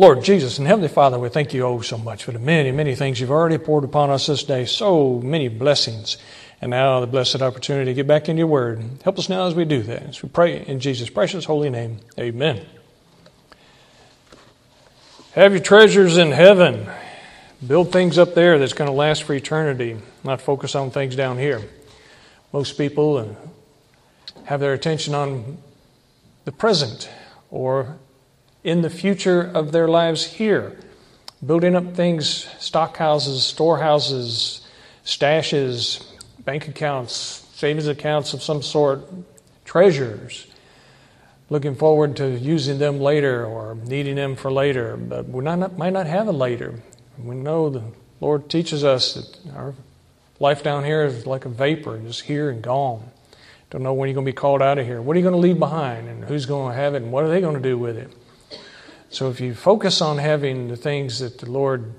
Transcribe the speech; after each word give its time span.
Lord 0.00 0.24
Jesus 0.24 0.56
and 0.56 0.66
Heavenly 0.66 0.88
Father, 0.88 1.18
we 1.18 1.28
thank 1.28 1.52
you 1.52 1.62
oh 1.66 1.82
so 1.82 1.98
much 1.98 2.24
for 2.24 2.32
the 2.32 2.38
many, 2.38 2.72
many 2.72 2.94
things 2.94 3.20
you've 3.20 3.30
already 3.30 3.58
poured 3.58 3.84
upon 3.84 4.08
us 4.08 4.28
this 4.28 4.42
day. 4.42 4.64
So 4.64 5.20
many 5.20 5.48
blessings. 5.48 6.16
And 6.62 6.70
now 6.70 7.00
the 7.00 7.06
blessed 7.06 7.42
opportunity 7.42 7.90
to 7.90 7.94
get 7.94 8.06
back 8.06 8.26
into 8.26 8.38
your 8.38 8.46
word. 8.46 8.82
Help 9.04 9.18
us 9.18 9.28
now 9.28 9.46
as 9.46 9.54
we 9.54 9.66
do 9.66 9.82
that. 9.82 10.02
As 10.04 10.22
we 10.22 10.30
pray 10.30 10.64
in 10.64 10.80
Jesus' 10.80 11.10
precious 11.10 11.44
holy 11.44 11.68
name. 11.68 11.98
Amen. 12.18 12.64
Have 15.32 15.52
your 15.52 15.60
treasures 15.60 16.16
in 16.16 16.32
heaven. 16.32 16.88
Build 17.66 17.92
things 17.92 18.16
up 18.16 18.34
there 18.34 18.58
that's 18.58 18.72
going 18.72 18.88
to 18.88 18.96
last 18.96 19.24
for 19.24 19.34
eternity, 19.34 19.98
not 20.24 20.40
focus 20.40 20.74
on 20.74 20.90
things 20.90 21.14
down 21.14 21.36
here. 21.36 21.60
Most 22.54 22.78
people 22.78 23.18
uh, 23.18 23.26
have 24.44 24.60
their 24.60 24.72
attention 24.72 25.14
on 25.14 25.58
the 26.46 26.52
present 26.52 27.10
or 27.50 27.98
in 28.62 28.82
the 28.82 28.90
future 28.90 29.42
of 29.42 29.72
their 29.72 29.88
lives 29.88 30.24
here, 30.24 30.78
building 31.44 31.74
up 31.74 31.94
things, 31.94 32.46
stockhouses, 32.58 33.44
storehouses, 33.44 34.66
stashes, 35.04 36.04
bank 36.44 36.68
accounts, 36.68 37.12
savings 37.54 37.86
accounts 37.86 38.34
of 38.34 38.42
some 38.42 38.62
sort, 38.62 39.00
treasures, 39.64 40.46
looking 41.48 41.74
forward 41.74 42.16
to 42.16 42.38
using 42.38 42.78
them 42.78 43.00
later 43.00 43.44
or 43.44 43.74
needing 43.74 44.16
them 44.16 44.36
for 44.36 44.52
later, 44.52 44.96
but 44.96 45.28
we 45.28 45.42
might 45.42 45.92
not 45.92 46.06
have 46.06 46.28
a 46.28 46.32
later. 46.32 46.80
We 47.18 47.34
know 47.34 47.70
the 47.70 47.82
Lord 48.20 48.48
teaches 48.48 48.84
us 48.84 49.14
that 49.14 49.54
our 49.54 49.74
life 50.38 50.62
down 50.62 50.84
here 50.84 51.04
is 51.04 51.26
like 51.26 51.44
a 51.44 51.48
vapor, 51.48 51.98
just 51.98 52.22
here 52.22 52.50
and 52.50 52.62
gone. 52.62 53.10
Don't 53.70 53.82
know 53.82 53.94
when 53.94 54.08
you're 54.08 54.14
going 54.14 54.26
to 54.26 54.32
be 54.32 54.36
called 54.36 54.62
out 54.62 54.78
of 54.78 54.86
here. 54.86 55.00
What 55.00 55.16
are 55.16 55.18
you 55.18 55.22
going 55.22 55.34
to 55.34 55.40
leave 55.40 55.58
behind, 55.58 56.08
and 56.08 56.24
who's 56.24 56.46
going 56.46 56.72
to 56.72 56.76
have 56.76 56.94
it, 56.94 57.02
and 57.02 57.12
what 57.12 57.24
are 57.24 57.28
they 57.28 57.40
going 57.40 57.56
to 57.56 57.62
do 57.62 57.78
with 57.78 57.96
it? 57.96 58.10
So 59.10 59.28
if 59.28 59.40
you 59.40 59.54
focus 59.54 60.00
on 60.00 60.18
having 60.18 60.68
the 60.68 60.76
things 60.76 61.18
that 61.18 61.38
the 61.38 61.50
Lord 61.50 61.92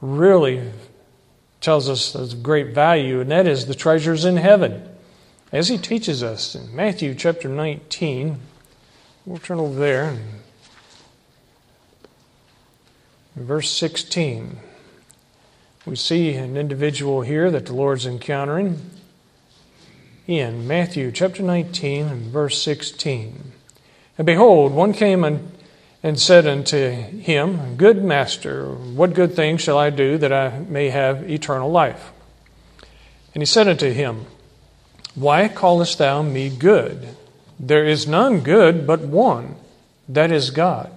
really 0.00 0.72
tells 1.60 1.90
us 1.90 2.14
is 2.14 2.32
of 2.32 2.42
great 2.42 2.74
value, 2.74 3.20
and 3.20 3.30
that 3.30 3.46
is 3.46 3.66
the 3.66 3.74
treasures 3.74 4.24
in 4.24 4.38
heaven. 4.38 4.88
As 5.52 5.68
he 5.68 5.76
teaches 5.76 6.22
us 6.22 6.54
in 6.54 6.74
Matthew 6.74 7.14
chapter 7.14 7.50
19, 7.50 8.40
we'll 9.26 9.38
turn 9.38 9.60
over 9.60 9.78
there. 9.78 10.18
In 13.36 13.46
verse 13.46 13.70
16, 13.70 14.58
we 15.84 15.96
see 15.96 16.34
an 16.34 16.56
individual 16.56 17.20
here 17.20 17.50
that 17.50 17.66
the 17.66 17.74
Lord's 17.74 18.06
encountering 18.06 18.80
in 20.26 20.66
Matthew 20.66 21.12
chapter 21.12 21.42
19 21.42 22.06
and 22.06 22.32
verse 22.32 22.62
16. 22.62 23.52
And 24.16 24.26
behold, 24.26 24.72
one 24.72 24.94
came 24.94 25.24
and 25.24 25.52
and 26.02 26.18
said 26.18 26.46
unto 26.46 26.90
him, 26.90 27.76
Good 27.76 28.02
master, 28.02 28.66
what 28.70 29.14
good 29.14 29.34
thing 29.34 29.56
shall 29.56 29.78
I 29.78 29.90
do 29.90 30.18
that 30.18 30.32
I 30.32 30.58
may 30.58 30.90
have 30.90 31.30
eternal 31.30 31.70
life? 31.70 32.10
And 33.34 33.40
he 33.40 33.46
said 33.46 33.68
unto 33.68 33.92
him, 33.92 34.26
Why 35.14 35.48
callest 35.48 35.98
thou 35.98 36.22
me 36.22 36.50
good? 36.50 37.08
There 37.58 37.86
is 37.86 38.08
none 38.08 38.40
good 38.40 38.86
but 38.86 39.00
one, 39.00 39.56
that 40.08 40.32
is 40.32 40.50
God. 40.50 40.90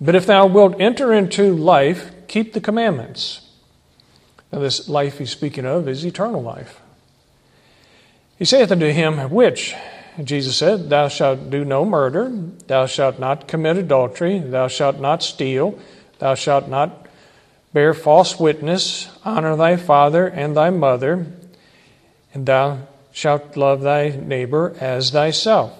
But 0.00 0.14
if 0.14 0.26
thou 0.26 0.46
wilt 0.46 0.80
enter 0.80 1.12
into 1.12 1.54
life, 1.54 2.12
keep 2.28 2.52
the 2.52 2.60
commandments. 2.60 3.40
Now, 4.52 4.60
this 4.60 4.88
life 4.88 5.18
he's 5.18 5.30
speaking 5.30 5.66
of 5.66 5.88
is 5.88 6.04
eternal 6.04 6.40
life. 6.40 6.80
He 8.38 8.44
saith 8.44 8.70
unto 8.70 8.86
him, 8.86 9.18
Which? 9.30 9.74
Jesus 10.22 10.56
said, 10.56 10.90
Thou 10.90 11.08
shalt 11.08 11.50
do 11.50 11.64
no 11.64 11.84
murder, 11.84 12.30
thou 12.66 12.86
shalt 12.86 13.18
not 13.18 13.46
commit 13.46 13.76
adultery, 13.76 14.40
thou 14.40 14.66
shalt 14.66 14.98
not 14.98 15.22
steal, 15.22 15.78
thou 16.18 16.34
shalt 16.34 16.68
not 16.68 17.06
bear 17.72 17.94
false 17.94 18.38
witness, 18.38 19.08
honor 19.24 19.54
thy 19.56 19.76
father 19.76 20.26
and 20.26 20.56
thy 20.56 20.70
mother, 20.70 21.26
and 22.34 22.46
thou 22.46 22.78
shalt 23.12 23.56
love 23.56 23.82
thy 23.82 24.08
neighbor 24.08 24.74
as 24.80 25.10
thyself. 25.10 25.72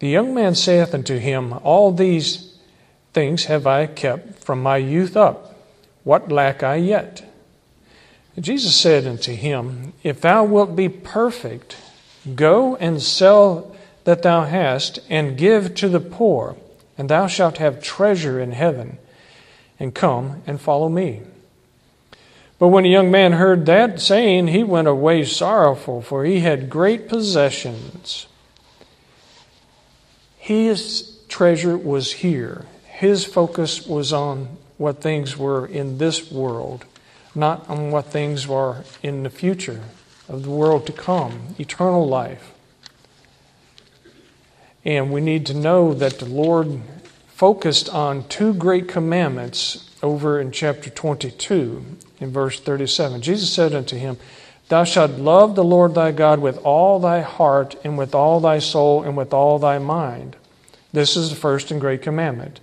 The 0.00 0.08
young 0.08 0.34
man 0.34 0.54
saith 0.54 0.92
unto 0.92 1.18
him, 1.18 1.54
All 1.62 1.92
these 1.92 2.58
things 3.14 3.44
have 3.44 3.66
I 3.66 3.86
kept 3.86 4.44
from 4.44 4.62
my 4.62 4.76
youth 4.76 5.16
up. 5.16 5.54
What 6.02 6.30
lack 6.30 6.62
I 6.62 6.76
yet? 6.76 7.24
Jesus 8.38 8.76
said 8.76 9.06
unto 9.06 9.32
him, 9.32 9.94
If 10.02 10.20
thou 10.20 10.44
wilt 10.44 10.76
be 10.76 10.88
perfect, 10.88 11.76
Go 12.32 12.76
and 12.76 13.02
sell 13.02 13.74
that 14.04 14.22
thou 14.22 14.44
hast, 14.44 14.98
and 15.08 15.36
give 15.36 15.74
to 15.76 15.88
the 15.88 16.00
poor, 16.00 16.56
and 16.96 17.08
thou 17.08 17.26
shalt 17.26 17.58
have 17.58 17.82
treasure 17.82 18.38
in 18.38 18.52
heaven. 18.52 18.98
And 19.80 19.94
come 19.94 20.42
and 20.46 20.60
follow 20.60 20.88
me. 20.88 21.22
But 22.58 22.68
when 22.68 22.84
the 22.84 22.90
young 22.90 23.10
man 23.10 23.32
heard 23.32 23.66
that 23.66 24.00
saying, 24.00 24.48
he 24.48 24.62
went 24.62 24.88
away 24.88 25.24
sorrowful, 25.24 26.00
for 26.02 26.24
he 26.24 26.40
had 26.40 26.70
great 26.70 27.08
possessions. 27.08 28.26
His 30.38 31.18
treasure 31.28 31.76
was 31.76 32.12
here. 32.12 32.66
His 32.84 33.24
focus 33.24 33.86
was 33.86 34.12
on 34.12 34.56
what 34.76 35.00
things 35.00 35.36
were 35.36 35.66
in 35.66 35.98
this 35.98 36.30
world, 36.30 36.84
not 37.34 37.68
on 37.68 37.90
what 37.90 38.06
things 38.06 38.46
were 38.46 38.84
in 39.02 39.24
the 39.24 39.30
future 39.30 39.82
of 40.28 40.42
the 40.42 40.50
world 40.50 40.86
to 40.86 40.92
come, 40.92 41.54
eternal 41.58 42.06
life. 42.06 42.52
And 44.84 45.12
we 45.12 45.20
need 45.20 45.46
to 45.46 45.54
know 45.54 45.94
that 45.94 46.18
the 46.18 46.26
Lord 46.26 46.80
focused 47.28 47.88
on 47.88 48.28
two 48.28 48.54
great 48.54 48.86
commandments 48.88 49.90
over 50.02 50.40
in 50.40 50.52
chapter 50.52 50.90
22, 50.90 51.84
in 52.20 52.30
verse 52.30 52.60
37. 52.60 53.22
Jesus 53.22 53.52
said 53.52 53.74
unto 53.74 53.96
him, 53.96 54.18
Thou 54.68 54.84
shalt 54.84 55.12
love 55.12 55.54
the 55.54 55.64
Lord 55.64 55.94
thy 55.94 56.12
God 56.12 56.40
with 56.40 56.58
all 56.58 56.98
thy 56.98 57.20
heart, 57.20 57.76
and 57.84 57.98
with 57.98 58.14
all 58.14 58.40
thy 58.40 58.58
soul, 58.58 59.02
and 59.02 59.16
with 59.16 59.32
all 59.32 59.58
thy 59.58 59.78
mind. 59.78 60.36
This 60.92 61.16
is 61.16 61.30
the 61.30 61.36
first 61.36 61.70
and 61.70 61.80
great 61.80 62.02
commandment. 62.02 62.60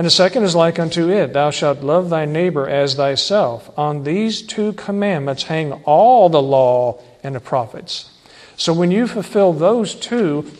And 0.00 0.06
the 0.06 0.10
second 0.10 0.44
is 0.44 0.56
like 0.56 0.78
unto 0.78 1.10
it 1.10 1.34
Thou 1.34 1.50
shalt 1.50 1.82
love 1.82 2.08
thy 2.08 2.24
neighbor 2.24 2.66
as 2.66 2.94
thyself. 2.94 3.70
On 3.78 4.02
these 4.02 4.40
two 4.40 4.72
commandments 4.72 5.42
hang 5.42 5.74
all 5.84 6.30
the 6.30 6.40
law 6.40 7.02
and 7.22 7.34
the 7.34 7.40
prophets. 7.40 8.10
So 8.56 8.72
when 8.72 8.90
you 8.90 9.06
fulfill 9.06 9.52
those 9.52 9.94
two, 9.94 10.50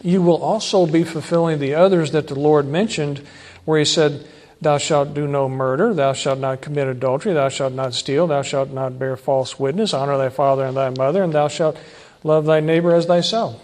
you 0.00 0.22
will 0.22 0.42
also 0.42 0.86
be 0.86 1.04
fulfilling 1.04 1.58
the 1.58 1.74
others 1.74 2.12
that 2.12 2.28
the 2.28 2.34
Lord 2.34 2.66
mentioned, 2.66 3.20
where 3.66 3.78
He 3.78 3.84
said, 3.84 4.26
Thou 4.62 4.78
shalt 4.78 5.12
do 5.12 5.28
no 5.28 5.50
murder, 5.50 5.92
thou 5.92 6.14
shalt 6.14 6.38
not 6.38 6.62
commit 6.62 6.88
adultery, 6.88 7.34
thou 7.34 7.50
shalt 7.50 7.74
not 7.74 7.92
steal, 7.92 8.26
thou 8.26 8.40
shalt 8.40 8.70
not 8.70 8.98
bear 8.98 9.18
false 9.18 9.58
witness, 9.60 9.92
honor 9.92 10.16
thy 10.16 10.30
father 10.30 10.64
and 10.64 10.74
thy 10.74 10.88
mother, 10.88 11.22
and 11.22 11.34
thou 11.34 11.48
shalt 11.48 11.76
love 12.24 12.46
thy 12.46 12.60
neighbor 12.60 12.94
as 12.94 13.04
thyself 13.04 13.62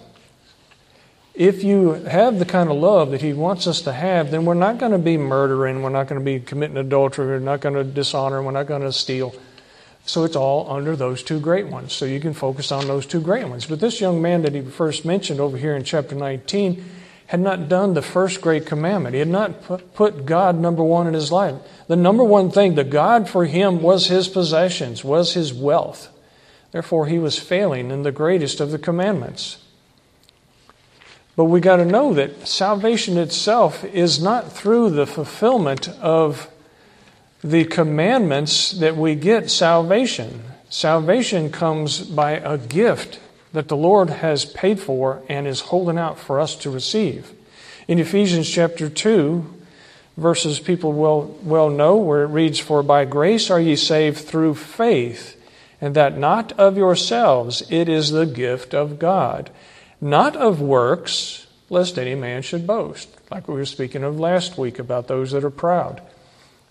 if 1.39 1.63
you 1.63 1.93
have 1.93 2.41
the 2.41 2.45
kind 2.45 2.69
of 2.69 2.77
love 2.77 3.13
that 3.13 3.23
He 3.23 3.33
wants 3.33 3.69
us 3.69 3.83
to 3.83 3.93
have, 3.93 4.33
then 4.33 4.45
we're 4.45 4.55
not 4.55 4.79
going 4.79 4.91
to 4.91 4.99
be 4.99 5.17
murdering, 5.17 5.83
we're 5.83 5.89
not 5.89 6.09
going 6.09 6.21
to 6.21 6.25
be 6.25 6.41
committing 6.41 6.77
adultery, 6.77 7.29
we're 7.29 7.39
not 7.39 7.61
going 7.61 7.77
to 7.77 7.85
dishonor, 7.85 8.43
we're 8.43 8.51
not 8.51 8.67
going 8.67 8.83
to 8.83 8.93
steal. 8.93 9.33
So 10.05 10.25
it's 10.25 10.35
all 10.35 10.69
under 10.69 10.97
those 10.97 11.23
two 11.23 11.39
great 11.39 11.69
ones. 11.69 11.93
So 11.93 12.07
you 12.07 12.19
can 12.19 12.35
focus 12.35 12.73
on 12.73 12.89
those 12.89 13.07
two 13.07 13.21
great 13.21 13.47
ones. 13.47 13.67
But 13.67 13.79
this 13.79 14.01
young 14.01 14.21
man 14.21 14.43
that 14.43 14.53
he 14.53 14.63
first 14.63 15.05
mentioned 15.05 15.39
over 15.39 15.57
here 15.57 15.77
in 15.77 15.85
chapter 15.85 16.17
19 16.17 16.85
had 17.27 17.41
not 17.41 17.69
done 17.69 17.95
the 17.95 18.03
first 18.03 18.41
great 18.41 18.67
commandment. 18.67 19.13
He 19.13 19.21
had 19.21 19.29
not 19.29 19.63
put 19.95 20.27
God 20.27 20.59
number 20.59 20.83
one 20.83 21.07
in 21.07 21.15
his 21.15 21.31
life. 21.31 21.55
The 21.87 21.95
number 21.95 22.25
one 22.25 22.51
thing, 22.51 22.75
the 22.75 22.83
God 22.83 23.29
for 23.29 23.45
him 23.45 23.81
was 23.81 24.09
his 24.09 24.27
possessions, 24.27 25.05
was 25.05 25.35
his 25.35 25.53
wealth. 25.55 26.09
Therefore, 26.73 27.07
he 27.07 27.19
was 27.19 27.39
failing 27.39 27.93
in 27.93 28.03
the 28.03 28.11
greatest 28.11 28.61
of 28.61 28.73
the 28.73 28.79
commandments. 28.79 29.59
But 31.39 31.45
we 31.45 31.61
got 31.61 31.77
to 31.77 31.85
know 31.85 32.15
that 32.15 32.49
salvation 32.49 33.17
itself 33.17 33.85
is 33.85 34.21
not 34.21 34.51
through 34.51 34.91
the 34.91 35.07
fulfillment 35.07 35.89
of 36.01 36.51
the 37.45 37.65
commandments 37.65 38.73
that 38.73 38.97
we 38.97 39.15
get 39.15 39.49
salvation. 39.49 40.43
Salvation 40.69 41.53
comes 41.53 42.01
by 42.01 42.33
a 42.33 42.59
gift 42.59 43.21
that 43.53 43.69
the 43.69 43.77
Lord 43.77 44.11
has 44.11 44.47
paid 44.47 44.81
for 44.81 45.23
and 45.29 45.47
is 45.47 45.61
holding 45.61 45.97
out 45.97 46.19
for 46.19 46.41
us 46.41 46.57
to 46.57 46.71
receive. 46.71 47.31
In 47.87 48.01
Ephesians 48.01 48.51
chapter 48.51 48.91
2, 48.91 49.47
verses 50.17 50.59
people 50.59 50.93
will 50.93 51.39
well 51.45 51.71
know, 51.71 51.99
where 51.99 52.25
it 52.25 52.31
reads, 52.31 52.59
For 52.59 52.83
by 52.83 53.05
grace 53.05 53.49
are 53.49 53.61
ye 53.61 53.77
saved 53.77 54.19
through 54.19 54.57
faith, 54.57 55.41
and 55.81 55.95
that 55.95 56.19
not 56.19 56.51
of 56.59 56.77
yourselves, 56.77 57.63
it 57.71 57.89
is 57.89 58.11
the 58.11 58.27
gift 58.27 58.75
of 58.75 58.99
God 58.99 59.53
not 60.01 60.37
of 60.37 60.61
works, 60.61 61.47
lest 61.71 61.99
any 61.99 62.15
man 62.15 62.43
should 62.43 62.67
boast. 62.67 63.09
Like 63.31 63.49
we 63.49 63.55
were 63.55 63.65
speaking 63.65 64.05
of 64.05 64.19
last 64.19 64.59
week 64.59 64.79
about 64.79 65.09
those 65.09 65.33
that 65.33 65.45
are 65.45 65.51
proud. 65.51 66.03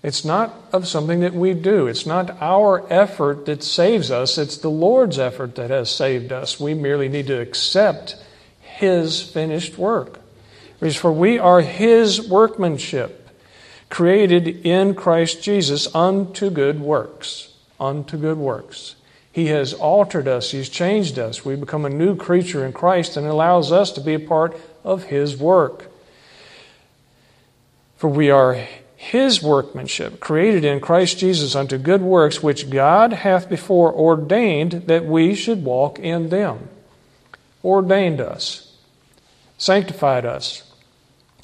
It's 0.03 0.23
not 0.23 0.53
of 0.71 0.87
something 0.87 1.21
that 1.21 1.33
we 1.33 1.53
do. 1.53 1.87
It's 1.87 2.05
not 2.05 2.41
our 2.41 2.85
effort 2.91 3.45
that 3.47 3.63
saves 3.63 4.11
us. 4.11 4.37
It's 4.37 4.57
the 4.57 4.69
Lord's 4.69 5.19
effort 5.19 5.55
that 5.55 5.69
has 5.69 5.89
saved 5.89 6.31
us. 6.31 6.59
We 6.59 6.73
merely 6.73 7.09
need 7.09 7.27
to 7.27 7.41
accept 7.41 8.15
His 8.61 9.21
finished 9.21 9.77
work. 9.77 10.19
For 10.79 11.11
we 11.11 11.39
are 11.39 11.61
his 11.61 12.29
workmanship, 12.29 13.29
created 13.89 14.47
in 14.65 14.93
Christ 14.93 15.41
Jesus 15.41 15.93
unto 15.95 16.49
good 16.49 16.79
works. 16.79 17.53
Unto 17.79 18.17
good 18.17 18.37
works. 18.37 18.95
He 19.37 19.49
has 19.49 19.71
altered 19.71 20.27
us, 20.27 20.49
He's 20.49 20.67
changed 20.67 21.19
us. 21.19 21.45
We 21.45 21.55
become 21.55 21.85
a 21.85 21.91
new 21.91 22.15
creature 22.15 22.65
in 22.65 22.73
Christ 22.73 23.15
and 23.15 23.27
allows 23.27 23.71
us 23.71 23.91
to 23.91 24.01
be 24.01 24.15
a 24.15 24.19
part 24.19 24.59
of 24.83 25.03
His 25.03 25.37
work. 25.37 25.91
For 27.97 28.09
we 28.09 28.31
are 28.31 28.65
His 28.95 29.43
workmanship, 29.43 30.19
created 30.19 30.65
in 30.65 30.79
Christ 30.79 31.19
Jesus 31.19 31.53
unto 31.53 31.77
good 31.77 32.01
works, 32.01 32.41
which 32.41 32.71
God 32.71 33.13
hath 33.13 33.47
before 33.47 33.93
ordained 33.93 34.87
that 34.87 35.05
we 35.05 35.35
should 35.35 35.63
walk 35.63 35.99
in 35.99 36.29
them. 36.29 36.69
Ordained 37.63 38.19
us, 38.19 38.75
sanctified 39.59 40.25
us, 40.25 40.63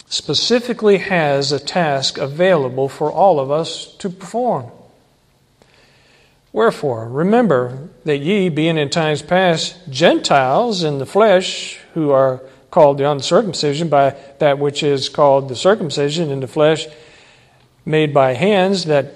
specifically 0.08 0.98
has 0.98 1.52
a 1.52 1.60
task 1.60 2.18
available 2.18 2.90
for 2.90 3.12
all 3.12 3.40
of 3.40 3.52
us 3.52 3.96
to 3.98 4.10
perform. 4.10 4.72
Wherefore, 6.54 7.10
remember 7.10 7.90
that 8.06 8.20
ye, 8.20 8.48
being 8.48 8.78
in 8.78 8.92
times 8.92 9.24
past 9.24 9.76
Gentiles 9.90 10.84
in 10.84 11.00
the 11.00 11.06
flesh, 11.06 11.80
who 11.96 12.12
are 12.12 12.42
called 12.70 13.00
the 13.00 13.10
uncircumcision 13.10 13.90
by 13.90 14.16
that 14.38 14.60
which 14.60 14.84
is 14.84 15.10
called 15.10 15.50
the 15.50 15.56
circumcision 15.56 16.30
in 16.30 16.42
the 16.42 16.48
flesh, 16.48 16.86
made 17.86 18.14
by 18.14 18.34
hands, 18.34 18.86
that 18.86 19.16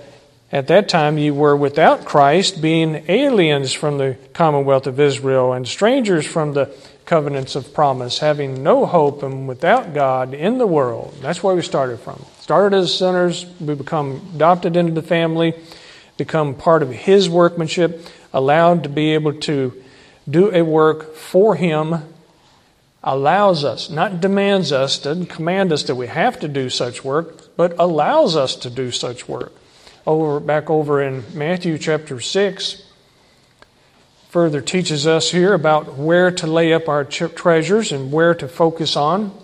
at 0.51 0.67
that 0.67 0.89
time 0.89 1.19
ye 1.19 1.29
were 1.29 1.55
without 1.55 2.05
Christ, 2.05 2.59
being 2.59 3.05
aliens 3.07 3.71
from 3.71 3.99
the 3.99 4.17
commonwealth 4.33 4.87
of 4.87 4.99
Israel, 4.99 5.53
and 5.53 5.67
strangers 5.67 6.25
from 6.25 6.53
the 6.53 6.75
covenants 7.05 7.55
of 7.55 7.71
promise, 7.71 8.17
having 8.17 8.63
no 8.63 8.87
hope 8.87 9.21
and 9.21 9.47
without 9.47 9.93
God 9.93 10.33
in 10.33 10.57
the 10.57 10.67
world. 10.67 11.13
That's 11.21 11.43
where 11.43 11.55
we 11.55 11.61
started 11.61 11.99
from. 11.99 12.25
Started 12.39 12.75
as 12.75 12.97
sinners, 12.97 13.45
we 13.59 13.75
become 13.75 14.31
adopted 14.33 14.75
into 14.75 14.93
the 14.93 15.07
family 15.07 15.53
become 16.17 16.55
part 16.55 16.83
of 16.83 16.91
His 16.91 17.29
workmanship, 17.29 18.05
allowed 18.33 18.83
to 18.83 18.89
be 18.89 19.13
able 19.13 19.33
to 19.33 19.73
do 20.29 20.53
a 20.53 20.63
work 20.63 21.15
for 21.15 21.55
Him, 21.55 22.03
allows 23.03 23.63
us, 23.63 23.89
not 23.89 24.19
demands 24.19 24.71
us, 24.71 24.99
doesn't 24.99 25.27
command 25.27 25.71
us 25.71 25.83
that 25.83 25.95
we 25.95 26.07
have 26.07 26.39
to 26.39 26.47
do 26.47 26.69
such 26.69 27.03
work, 27.03 27.55
but 27.55 27.73
allows 27.79 28.35
us 28.35 28.55
to 28.57 28.69
do 28.69 28.91
such 28.91 29.27
work. 29.29 29.53
Over 30.05 30.39
back 30.39 30.69
over 30.69 31.01
in 31.01 31.23
Matthew 31.33 31.77
chapter 31.77 32.19
6, 32.19 32.83
further 34.29 34.61
teaches 34.61 35.07
us 35.07 35.31
here 35.31 35.53
about 35.53 35.95
where 35.97 36.31
to 36.31 36.47
lay 36.47 36.73
up 36.73 36.89
our 36.89 37.03
treasures 37.03 37.91
and 37.91 38.11
where 38.11 38.33
to 38.35 38.47
focus 38.47 38.95
on. 38.95 39.37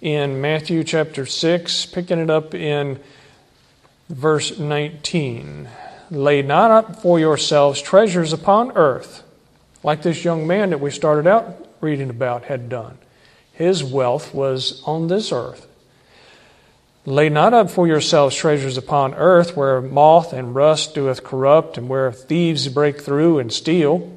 In 0.00 0.40
Matthew 0.40 0.84
chapter 0.84 1.26
6, 1.26 1.86
picking 1.86 2.18
it 2.18 2.30
up 2.30 2.54
in 2.54 3.00
verse 4.08 4.58
19. 4.58 5.68
Lay 6.14 6.42
not 6.42 6.70
up 6.70 7.02
for 7.02 7.18
yourselves 7.18 7.82
treasures 7.82 8.32
upon 8.32 8.76
earth, 8.76 9.24
like 9.82 10.02
this 10.02 10.24
young 10.24 10.46
man 10.46 10.70
that 10.70 10.80
we 10.80 10.92
started 10.92 11.26
out 11.26 11.66
reading 11.80 12.08
about 12.08 12.44
had 12.44 12.68
done. 12.68 12.98
His 13.52 13.82
wealth 13.82 14.32
was 14.32 14.80
on 14.86 15.08
this 15.08 15.32
earth. 15.32 15.66
Lay 17.04 17.28
not 17.28 17.52
up 17.52 17.68
for 17.68 17.88
yourselves 17.88 18.36
treasures 18.36 18.78
upon 18.78 19.14
earth, 19.14 19.56
where 19.56 19.80
moth 19.80 20.32
and 20.32 20.54
rust 20.54 20.94
doeth 20.94 21.24
corrupt, 21.24 21.76
and 21.76 21.88
where 21.88 22.12
thieves 22.12 22.68
break 22.68 23.00
through 23.00 23.40
and 23.40 23.52
steal. 23.52 24.10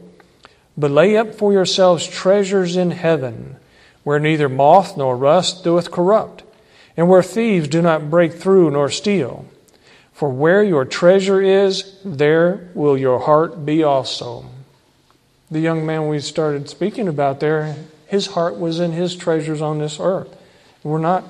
But 0.77 0.91
lay 0.91 1.17
up 1.17 1.33
for 1.33 1.51
yourselves 1.51 2.05
treasures 2.07 2.77
in 2.77 2.91
heaven, 2.91 3.57
where 4.03 4.19
neither 4.19 4.47
moth 4.47 4.95
nor 4.97 5.17
rust 5.17 5.63
doeth 5.63 5.89
corrupt, 5.89 6.43
and 6.95 7.09
where 7.09 7.23
thieves 7.23 7.67
do 7.67 7.81
not 7.81 8.11
break 8.11 8.33
through 8.33 8.69
nor 8.69 8.89
steal. 8.89 9.45
For 10.17 10.29
where 10.29 10.63
your 10.63 10.83
treasure 10.83 11.39
is, 11.39 11.95
there 12.03 12.71
will 12.73 12.97
your 12.97 13.19
heart 13.19 13.67
be 13.67 13.83
also. 13.83 14.49
The 15.51 15.59
young 15.59 15.85
man 15.85 16.07
we 16.07 16.19
started 16.21 16.67
speaking 16.67 17.07
about 17.07 17.39
there, 17.39 17.75
his 18.07 18.25
heart 18.25 18.57
was 18.57 18.79
in 18.79 18.93
his 18.93 19.15
treasures 19.15 19.61
on 19.61 19.77
this 19.77 19.99
earth. 19.99 20.35
We're 20.81 20.97
not, 20.97 21.23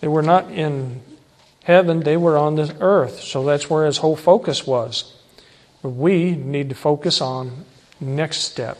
they 0.00 0.06
were 0.06 0.22
not 0.22 0.48
in 0.52 1.00
heaven, 1.64 2.04
they 2.04 2.16
were 2.16 2.38
on 2.38 2.54
this 2.54 2.70
earth. 2.78 3.18
So 3.18 3.44
that's 3.44 3.68
where 3.68 3.84
his 3.84 3.96
whole 3.96 4.14
focus 4.14 4.64
was. 4.64 5.16
But 5.82 5.88
we 5.88 6.36
need 6.36 6.68
to 6.68 6.76
focus 6.76 7.20
on 7.20 7.64
next 7.98 8.42
step. 8.42 8.78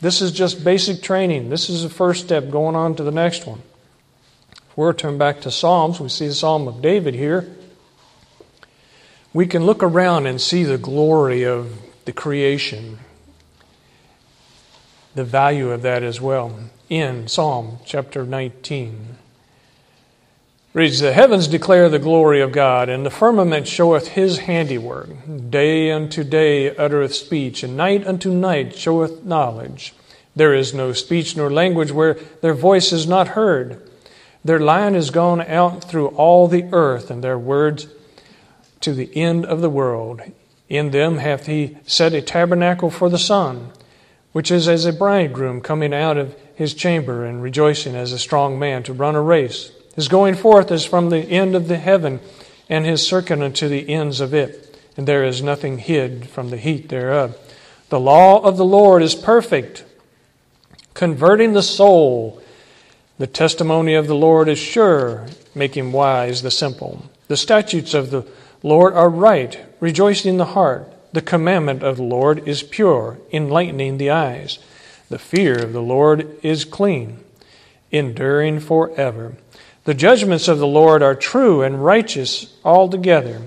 This 0.00 0.22
is 0.22 0.32
just 0.32 0.64
basic 0.64 1.02
training. 1.02 1.50
This 1.50 1.68
is 1.68 1.82
the 1.82 1.90
first 1.90 2.24
step 2.24 2.48
going 2.48 2.74
on 2.74 2.96
to 2.96 3.02
the 3.02 3.12
next 3.12 3.46
one 3.46 3.60
we're 4.76 4.92
turn 4.92 5.16
back 5.16 5.40
to 5.40 5.50
Psalms, 5.50 5.98
we 5.98 6.10
see 6.10 6.28
the 6.28 6.34
Psalm 6.34 6.68
of 6.68 6.82
David 6.82 7.14
here. 7.14 7.48
We 9.32 9.46
can 9.46 9.64
look 9.64 9.82
around 9.82 10.26
and 10.26 10.38
see 10.40 10.64
the 10.64 10.78
glory 10.78 11.44
of 11.44 11.78
the 12.04 12.12
creation, 12.12 12.98
the 15.14 15.24
value 15.24 15.70
of 15.70 15.82
that 15.82 16.02
as 16.02 16.20
well, 16.20 16.58
in 16.90 17.26
Psalm 17.26 17.78
chapter 17.86 18.24
19. 18.24 19.16
Reads, 20.74 21.00
The 21.00 21.14
heavens 21.14 21.48
declare 21.48 21.88
the 21.88 21.98
glory 21.98 22.42
of 22.42 22.52
God, 22.52 22.90
and 22.90 23.04
the 23.04 23.10
firmament 23.10 23.66
showeth 23.66 24.08
his 24.08 24.40
handiwork. 24.40 25.08
Day 25.48 25.90
unto 25.90 26.22
day 26.22 26.76
uttereth 26.76 27.14
speech, 27.14 27.62
and 27.62 27.78
night 27.78 28.06
unto 28.06 28.30
night 28.30 28.76
showeth 28.76 29.24
knowledge. 29.24 29.94
There 30.34 30.52
is 30.52 30.74
no 30.74 30.92
speech 30.92 31.34
nor 31.34 31.50
language 31.50 31.92
where 31.92 32.18
their 32.42 32.52
voice 32.52 32.92
is 32.92 33.06
not 33.06 33.28
heard. 33.28 33.80
Their 34.46 34.60
line 34.60 34.94
is 34.94 35.10
gone 35.10 35.40
out 35.40 35.82
through 35.82 36.06
all 36.08 36.46
the 36.46 36.68
earth, 36.70 37.10
and 37.10 37.22
their 37.22 37.36
words 37.36 37.88
to 38.78 38.94
the 38.94 39.10
end 39.16 39.44
of 39.44 39.60
the 39.60 39.68
world. 39.68 40.22
In 40.68 40.92
them 40.92 41.18
hath 41.18 41.46
he 41.46 41.78
set 41.84 42.14
a 42.14 42.22
tabernacle 42.22 42.88
for 42.88 43.10
the 43.10 43.18
sun, 43.18 43.72
which 44.30 44.52
is 44.52 44.68
as 44.68 44.84
a 44.84 44.92
bridegroom 44.92 45.62
coming 45.62 45.92
out 45.92 46.16
of 46.16 46.36
his 46.54 46.74
chamber 46.74 47.24
and 47.24 47.42
rejoicing 47.42 47.96
as 47.96 48.12
a 48.12 48.20
strong 48.20 48.56
man 48.56 48.84
to 48.84 48.92
run 48.92 49.16
a 49.16 49.20
race. 49.20 49.72
His 49.96 50.06
going 50.06 50.36
forth 50.36 50.70
is 50.70 50.84
from 50.84 51.10
the 51.10 51.28
end 51.28 51.56
of 51.56 51.66
the 51.66 51.78
heaven, 51.78 52.20
and 52.68 52.86
his 52.86 53.04
circuit 53.04 53.40
unto 53.40 53.68
the 53.68 53.88
ends 53.88 54.20
of 54.20 54.32
it, 54.32 54.78
and 54.96 55.08
there 55.08 55.24
is 55.24 55.42
nothing 55.42 55.78
hid 55.78 56.28
from 56.28 56.50
the 56.50 56.56
heat 56.56 56.88
thereof. 56.88 57.36
The 57.88 57.98
law 57.98 58.40
of 58.42 58.58
the 58.58 58.64
Lord 58.64 59.02
is 59.02 59.16
perfect, 59.16 59.84
converting 60.94 61.52
the 61.52 61.64
soul. 61.64 62.40
The 63.18 63.26
testimony 63.26 63.94
of 63.94 64.08
the 64.08 64.14
Lord 64.14 64.46
is 64.46 64.58
sure, 64.58 65.26
making 65.54 65.92
wise 65.92 66.42
the 66.42 66.50
simple. 66.50 67.06
The 67.28 67.36
statutes 67.38 67.94
of 67.94 68.10
the 68.10 68.26
Lord 68.62 68.92
are 68.92 69.08
right, 69.08 69.58
rejoicing 69.80 70.36
the 70.36 70.52
heart. 70.52 70.92
The 71.14 71.22
commandment 71.22 71.82
of 71.82 71.96
the 71.96 72.02
Lord 72.02 72.46
is 72.46 72.62
pure, 72.62 73.16
enlightening 73.32 73.96
the 73.96 74.10
eyes. 74.10 74.58
The 75.08 75.18
fear 75.18 75.58
of 75.64 75.72
the 75.72 75.80
Lord 75.80 76.38
is 76.42 76.66
clean, 76.66 77.20
enduring 77.90 78.60
forever. 78.60 79.36
The 79.84 79.94
judgments 79.94 80.46
of 80.46 80.58
the 80.58 80.66
Lord 80.66 81.02
are 81.02 81.14
true 81.14 81.62
and 81.62 81.82
righteous 81.82 82.52
altogether. 82.66 83.40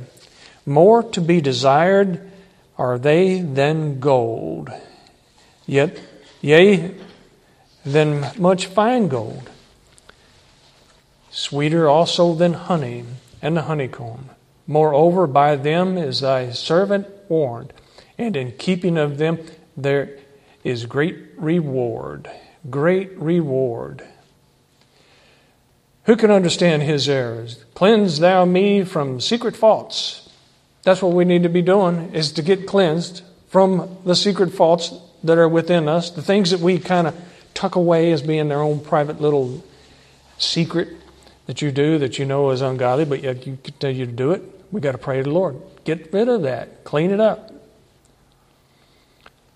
More 0.65 1.03
to 1.03 1.21
be 1.21 1.41
desired 1.41 2.31
are 2.75 2.97
they 2.97 3.41
than 3.41 3.99
gold, 3.99 4.71
yet, 5.67 6.01
yea, 6.41 6.95
than 7.85 8.25
much 8.39 8.65
fine 8.65 9.09
gold 9.09 9.47
sweeter 11.31 11.87
also 11.87 12.33
than 12.33 12.53
honey 12.53 13.05
and 13.41 13.55
the 13.55 13.63
honeycomb. 13.63 14.29
Moreover, 14.67 15.27
by 15.27 15.55
them 15.55 15.97
is 15.97 16.21
thy 16.21 16.51
servant 16.51 17.07
warned, 17.27 17.73
and 18.17 18.35
in 18.35 18.51
keeping 18.53 18.97
of 18.97 19.17
them 19.17 19.39
there 19.75 20.17
is 20.63 20.85
great 20.85 21.17
reward. 21.37 22.29
Great 22.69 23.17
reward. 23.17 24.03
Who 26.05 26.15
can 26.15 26.31
understand 26.31 26.83
his 26.83 27.07
errors? 27.07 27.63
Cleanse 27.73 28.19
thou 28.19 28.45
me 28.45 28.83
from 28.83 29.21
secret 29.21 29.55
faults. 29.55 30.29
That's 30.83 31.01
what 31.01 31.13
we 31.13 31.25
need 31.25 31.43
to 31.43 31.49
be 31.49 31.61
doing, 31.61 32.13
is 32.13 32.31
to 32.33 32.41
get 32.41 32.67
cleansed 32.67 33.21
from 33.47 33.97
the 34.05 34.15
secret 34.15 34.51
faults 34.51 34.93
that 35.23 35.37
are 35.37 35.49
within 35.49 35.87
us, 35.87 36.11
the 36.11 36.21
things 36.21 36.51
that 36.51 36.59
we 36.59 36.79
kind 36.79 37.07
of 37.07 37.15
tuck 37.53 37.75
away 37.75 38.11
as 38.11 38.21
being 38.21 38.47
their 38.47 38.61
own 38.61 38.79
private 38.79 39.19
little 39.19 39.63
secret 40.37 40.98
that 41.49 41.63
you 41.63 41.71
do 41.71 41.97
that 41.97 42.19
you 42.19 42.25
know 42.25 42.51
is 42.51 42.61
ungodly, 42.61 43.05
but 43.05 43.23
yet 43.23 43.47
you 43.47 43.57
continue 43.63 44.05
to 44.05 44.11
do 44.11 44.29
it, 44.29 44.43
we 44.71 44.79
got 44.79 44.91
to 44.91 44.99
pray 44.99 45.17
to 45.17 45.23
the 45.23 45.31
Lord. 45.31 45.59
Get 45.83 46.13
rid 46.13 46.29
of 46.29 46.43
that. 46.43 46.83
Clean 46.83 47.09
it 47.09 47.19
up. 47.19 47.51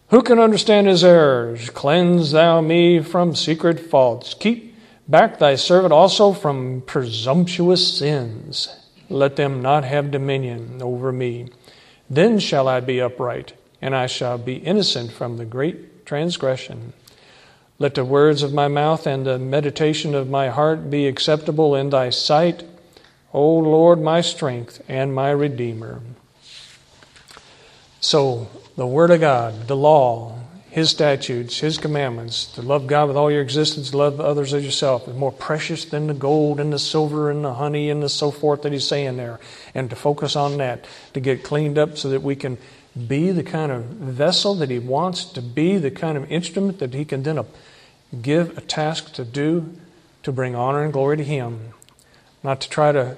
Who 0.10 0.24
can 0.24 0.40
understand 0.40 0.88
his 0.88 1.04
errors? 1.04 1.70
Cleanse 1.70 2.32
thou 2.32 2.62
me 2.62 3.00
from 3.00 3.36
secret 3.36 3.80
faults. 3.80 4.34
Keep 4.34 4.76
back 5.08 5.38
thy 5.38 5.54
servant 5.54 5.94
also 5.94 6.34
from 6.34 6.82
presumptuous 6.82 7.96
sins. 7.96 8.76
Let 9.08 9.36
them 9.36 9.62
not 9.62 9.84
have 9.84 10.10
dominion 10.10 10.82
over 10.82 11.12
me. 11.12 11.50
Then 12.10 12.40
shall 12.40 12.68
I 12.68 12.80
be 12.80 13.02
upright, 13.02 13.54
and 13.84 13.96
I 13.96 14.08
shall 14.08 14.40
be 14.40 14.56
innocent 14.56 15.12
from 15.12 15.38
the 15.38 15.46
great 15.46 16.08
transgression. 16.08 16.94
Let 17.80 17.96
the 17.96 18.06
words 18.06 18.44
of 18.44 18.54
my 18.54 18.68
mouth 18.68 19.08
and 19.08 19.26
the 19.26 19.40
meditation 19.40 20.14
of 20.14 20.30
my 20.30 20.50
heart 20.50 20.90
be 20.90 21.08
acceptable 21.08 21.76
in 21.76 21.90
thy 21.90 22.12
sight, 22.12 22.64
O 23.34 23.58
Lord, 23.58 24.00
my 24.00 24.22
strength 24.22 24.82
and 24.88 25.14
my 25.14 25.32
Redeemer. 25.32 26.02
So, 28.00 28.50
the 28.76 28.86
Word 28.86 29.10
of 29.12 29.22
God, 29.22 29.68
the 29.68 29.76
law, 29.76 30.38
His 30.70 30.92
statutes, 30.92 31.60
His 31.60 31.80
commandments, 31.80 32.46
to 32.54 32.62
love 32.62 32.86
God 32.86 33.08
with 33.08 33.18
all 33.18 33.32
your 33.32 33.42
existence, 33.42 33.94
love 33.94 34.20
others 34.20 34.54
as 34.54 34.64
yourself, 34.64 35.08
is 35.08 35.16
more 35.16 35.32
precious 35.32 35.86
than 35.86 36.06
the 36.06 36.14
gold 36.14 36.60
and 36.60 36.72
the 36.72 36.80
silver 36.80 37.32
and 37.32 37.44
the 37.44 37.56
honey 37.56 37.90
and 37.90 38.04
the 38.04 38.10
so 38.10 38.30
forth 38.30 38.62
that 38.62 38.72
He's 38.72 38.88
saying 38.88 39.18
there. 39.18 39.40
And 39.74 39.90
to 39.90 39.96
focus 39.96 40.36
on 40.36 40.58
that, 40.58 40.86
to 41.14 41.20
get 41.20 41.44
cleaned 41.44 41.80
up 41.80 41.98
so 41.98 42.10
that 42.10 42.22
we 42.22 42.36
can 42.36 42.60
be 43.08 43.32
the 43.32 43.44
kind 43.44 43.72
of 43.72 43.84
vessel 43.86 44.56
that 44.56 44.70
He 44.70 44.80
wants 44.80 45.26
to 45.26 45.42
be, 45.42 45.78
the 45.78 45.92
kind 45.92 46.18
of 46.18 46.32
instrument 46.32 46.80
that 46.80 46.94
He 46.94 47.06
can 47.06 47.24
then 47.24 47.44
give 48.22 48.58
a 48.58 48.62
task 48.62 49.14
to 49.14 49.26
do 49.26 49.74
to 50.24 50.32
bring 50.32 50.56
honor 50.56 50.84
and 50.84 50.94
glory 50.94 51.18
to 51.18 51.24
Him. 51.24 51.74
Not 52.44 52.62
to 52.62 52.70
try 52.70 52.92
to 52.92 53.18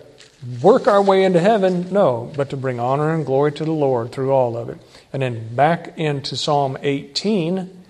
work 0.62 0.88
our 0.88 1.01
way 1.01 1.24
into 1.24 1.39
heaven, 1.39 1.91
no, 1.91 2.32
but 2.36 2.50
to 2.51 2.58
bring 2.58 2.79
honor 2.79 3.13
and 3.13 3.25
glory 3.25 3.51
to 3.53 3.65
the 3.65 3.72
Lord 3.72 4.12
through 4.12 4.32
all 4.32 4.55
of 4.55 4.70
it. 4.70 4.77
And 5.12 5.22
then 5.22 5.55
back 5.55 5.98
into 5.98 6.38
Psalm 6.38 6.77
18, 6.82 7.84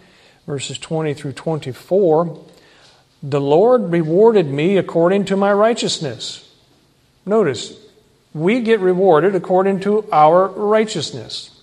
verses 0.45 0.77
20 0.77 1.13
through 1.13 1.33
24. 1.33 2.45
The 3.23 3.41
Lord 3.41 3.91
rewarded 3.91 4.47
me 4.47 4.77
according 4.77 5.25
to 5.25 5.35
my 5.35 5.51
righteousness. 5.51 6.53
Notice, 7.25 7.77
we 8.33 8.61
get 8.61 8.79
rewarded 8.79 9.35
according 9.35 9.79
to 9.81 10.05
our 10.11 10.47
righteousness. 10.47 11.54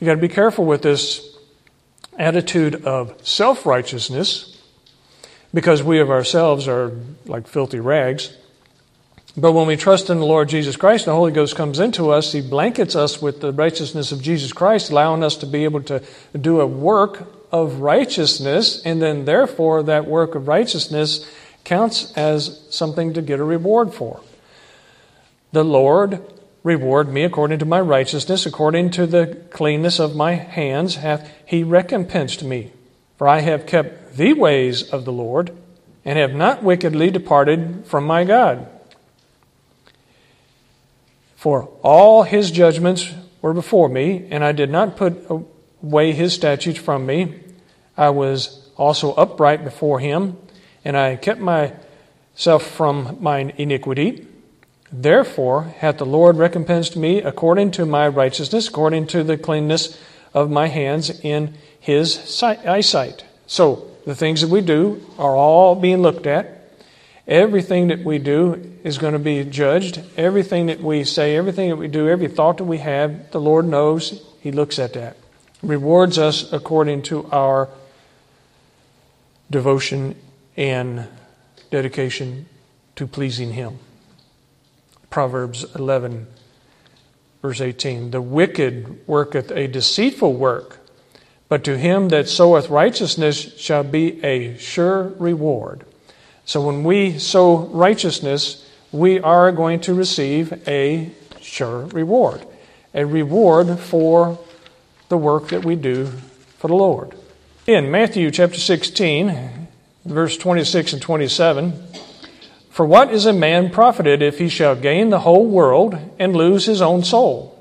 You 0.00 0.06
got 0.06 0.14
to 0.14 0.20
be 0.20 0.28
careful 0.28 0.64
with 0.64 0.82
this 0.82 1.36
attitude 2.18 2.84
of 2.84 3.14
self 3.26 3.66
righteousness 3.66 4.60
because 5.52 5.82
we 5.82 6.00
of 6.00 6.10
ourselves 6.10 6.68
are 6.68 6.92
like 7.26 7.46
filthy 7.46 7.80
rags. 7.80 8.36
But 9.36 9.52
when 9.52 9.66
we 9.66 9.76
trust 9.76 10.10
in 10.10 10.18
the 10.18 10.26
Lord 10.26 10.48
Jesus 10.48 10.76
Christ, 10.76 11.04
the 11.04 11.14
Holy 11.14 11.30
Ghost 11.30 11.54
comes 11.54 11.78
into 11.78 12.10
us. 12.10 12.32
He 12.32 12.40
blankets 12.40 12.96
us 12.96 13.22
with 13.22 13.40
the 13.40 13.52
righteousness 13.52 14.10
of 14.10 14.20
Jesus 14.20 14.52
Christ, 14.52 14.90
allowing 14.90 15.22
us 15.22 15.36
to 15.36 15.46
be 15.46 15.64
able 15.64 15.82
to 15.84 16.02
do 16.40 16.60
a 16.60 16.66
work 16.66 17.28
of 17.52 17.80
righteousness, 17.80 18.82
and 18.84 19.00
then 19.00 19.24
therefore 19.24 19.84
that 19.84 20.06
work 20.06 20.34
of 20.34 20.48
righteousness 20.48 21.30
counts 21.64 22.12
as 22.16 22.60
something 22.70 23.12
to 23.14 23.22
get 23.22 23.38
a 23.38 23.44
reward 23.44 23.94
for. 23.94 24.20
The 25.52 25.64
Lord 25.64 26.20
reward 26.62 27.08
me 27.08 27.24
according 27.24 27.58
to 27.60 27.64
my 27.64 27.80
righteousness, 27.80 28.46
according 28.46 28.90
to 28.90 29.06
the 29.06 29.38
cleanness 29.50 29.98
of 29.98 30.16
my 30.16 30.34
hands 30.34 30.96
hath 30.96 31.30
he 31.46 31.62
recompensed 31.62 32.42
me. 32.42 32.72
For 33.16 33.26
I 33.26 33.40
have 33.40 33.66
kept 33.66 34.16
the 34.16 34.32
ways 34.32 34.82
of 34.90 35.04
the 35.04 35.12
Lord, 35.12 35.50
and 36.04 36.18
have 36.18 36.34
not 36.34 36.62
wickedly 36.62 37.10
departed 37.10 37.84
from 37.84 38.04
my 38.04 38.24
God. 38.24 38.66
For 41.36 41.68
all 41.82 42.22
his 42.22 42.50
judgments 42.50 43.12
were 43.42 43.52
before 43.52 43.88
me, 43.88 44.26
and 44.30 44.44
I 44.44 44.52
did 44.52 44.70
not 44.70 44.96
put 44.96 45.26
away 45.82 46.12
his 46.12 46.32
statutes 46.32 46.78
from 46.78 47.06
me. 47.06 47.40
I 47.96 48.10
was 48.10 48.70
also 48.76 49.12
upright 49.14 49.64
before 49.64 49.98
him, 50.00 50.36
and 50.84 50.96
I 50.96 51.16
kept 51.16 51.40
myself 51.40 52.62
from 52.62 53.18
mine 53.20 53.52
iniquity. 53.56 54.27
Therefore 54.90 55.64
hath 55.78 55.98
the 55.98 56.06
Lord 56.06 56.36
recompensed 56.36 56.96
me 56.96 57.20
according 57.20 57.72
to 57.72 57.84
my 57.84 58.08
righteousness, 58.08 58.68
according 58.68 59.06
to 59.08 59.22
the 59.22 59.36
cleanness 59.36 60.00
of 60.32 60.50
my 60.50 60.68
hands 60.68 61.10
in 61.20 61.54
his 61.78 62.42
eyesight. 62.42 63.24
So, 63.46 63.86
the 64.04 64.14
things 64.14 64.40
that 64.40 64.48
we 64.48 64.62
do 64.62 65.04
are 65.18 65.36
all 65.36 65.74
being 65.74 66.00
looked 66.00 66.26
at. 66.26 66.54
Everything 67.26 67.88
that 67.88 68.02
we 68.02 68.18
do 68.18 68.74
is 68.82 68.96
going 68.96 69.12
to 69.12 69.18
be 69.18 69.44
judged. 69.44 70.00
Everything 70.16 70.66
that 70.66 70.80
we 70.80 71.04
say, 71.04 71.36
everything 71.36 71.68
that 71.68 71.76
we 71.76 71.88
do, 71.88 72.08
every 72.08 72.28
thought 72.28 72.56
that 72.56 72.64
we 72.64 72.78
have, 72.78 73.30
the 73.32 73.40
Lord 73.40 73.66
knows. 73.66 74.24
He 74.40 74.50
looks 74.50 74.78
at 74.78 74.94
that. 74.94 75.18
Rewards 75.62 76.16
us 76.18 76.50
according 76.52 77.02
to 77.02 77.26
our 77.26 77.68
devotion 79.50 80.14
and 80.56 81.06
dedication 81.70 82.46
to 82.96 83.06
pleasing 83.06 83.52
Him. 83.52 83.78
Proverbs 85.10 85.64
11, 85.74 86.26
verse 87.42 87.60
18. 87.60 88.10
The 88.10 88.22
wicked 88.22 89.06
worketh 89.06 89.50
a 89.50 89.66
deceitful 89.66 90.34
work, 90.34 90.78
but 91.48 91.64
to 91.64 91.78
him 91.78 92.08
that 92.10 92.28
soweth 92.28 92.68
righteousness 92.68 93.56
shall 93.58 93.84
be 93.84 94.22
a 94.24 94.56
sure 94.58 95.14
reward. 95.18 95.84
So 96.44 96.60
when 96.60 96.84
we 96.84 97.18
sow 97.18 97.66
righteousness, 97.66 98.66
we 98.92 99.20
are 99.20 99.52
going 99.52 99.80
to 99.80 99.94
receive 99.94 100.66
a 100.66 101.10
sure 101.40 101.86
reward. 101.86 102.46
A 102.94 103.04
reward 103.04 103.78
for 103.78 104.38
the 105.08 105.18
work 105.18 105.48
that 105.48 105.64
we 105.64 105.76
do 105.76 106.06
for 106.58 106.68
the 106.68 106.74
Lord. 106.74 107.14
In 107.66 107.90
Matthew 107.90 108.30
chapter 108.30 108.58
16, 108.58 109.68
verse 110.06 110.36
26 110.38 110.94
and 110.94 111.02
27, 111.02 111.82
for 112.78 112.86
what 112.86 113.12
is 113.12 113.26
a 113.26 113.32
man 113.32 113.70
profited 113.70 114.22
if 114.22 114.38
he 114.38 114.48
shall 114.48 114.76
gain 114.76 115.10
the 115.10 115.18
whole 115.18 115.44
world 115.44 115.98
and 116.16 116.36
lose 116.36 116.66
his 116.66 116.80
own 116.80 117.02
soul? 117.02 117.60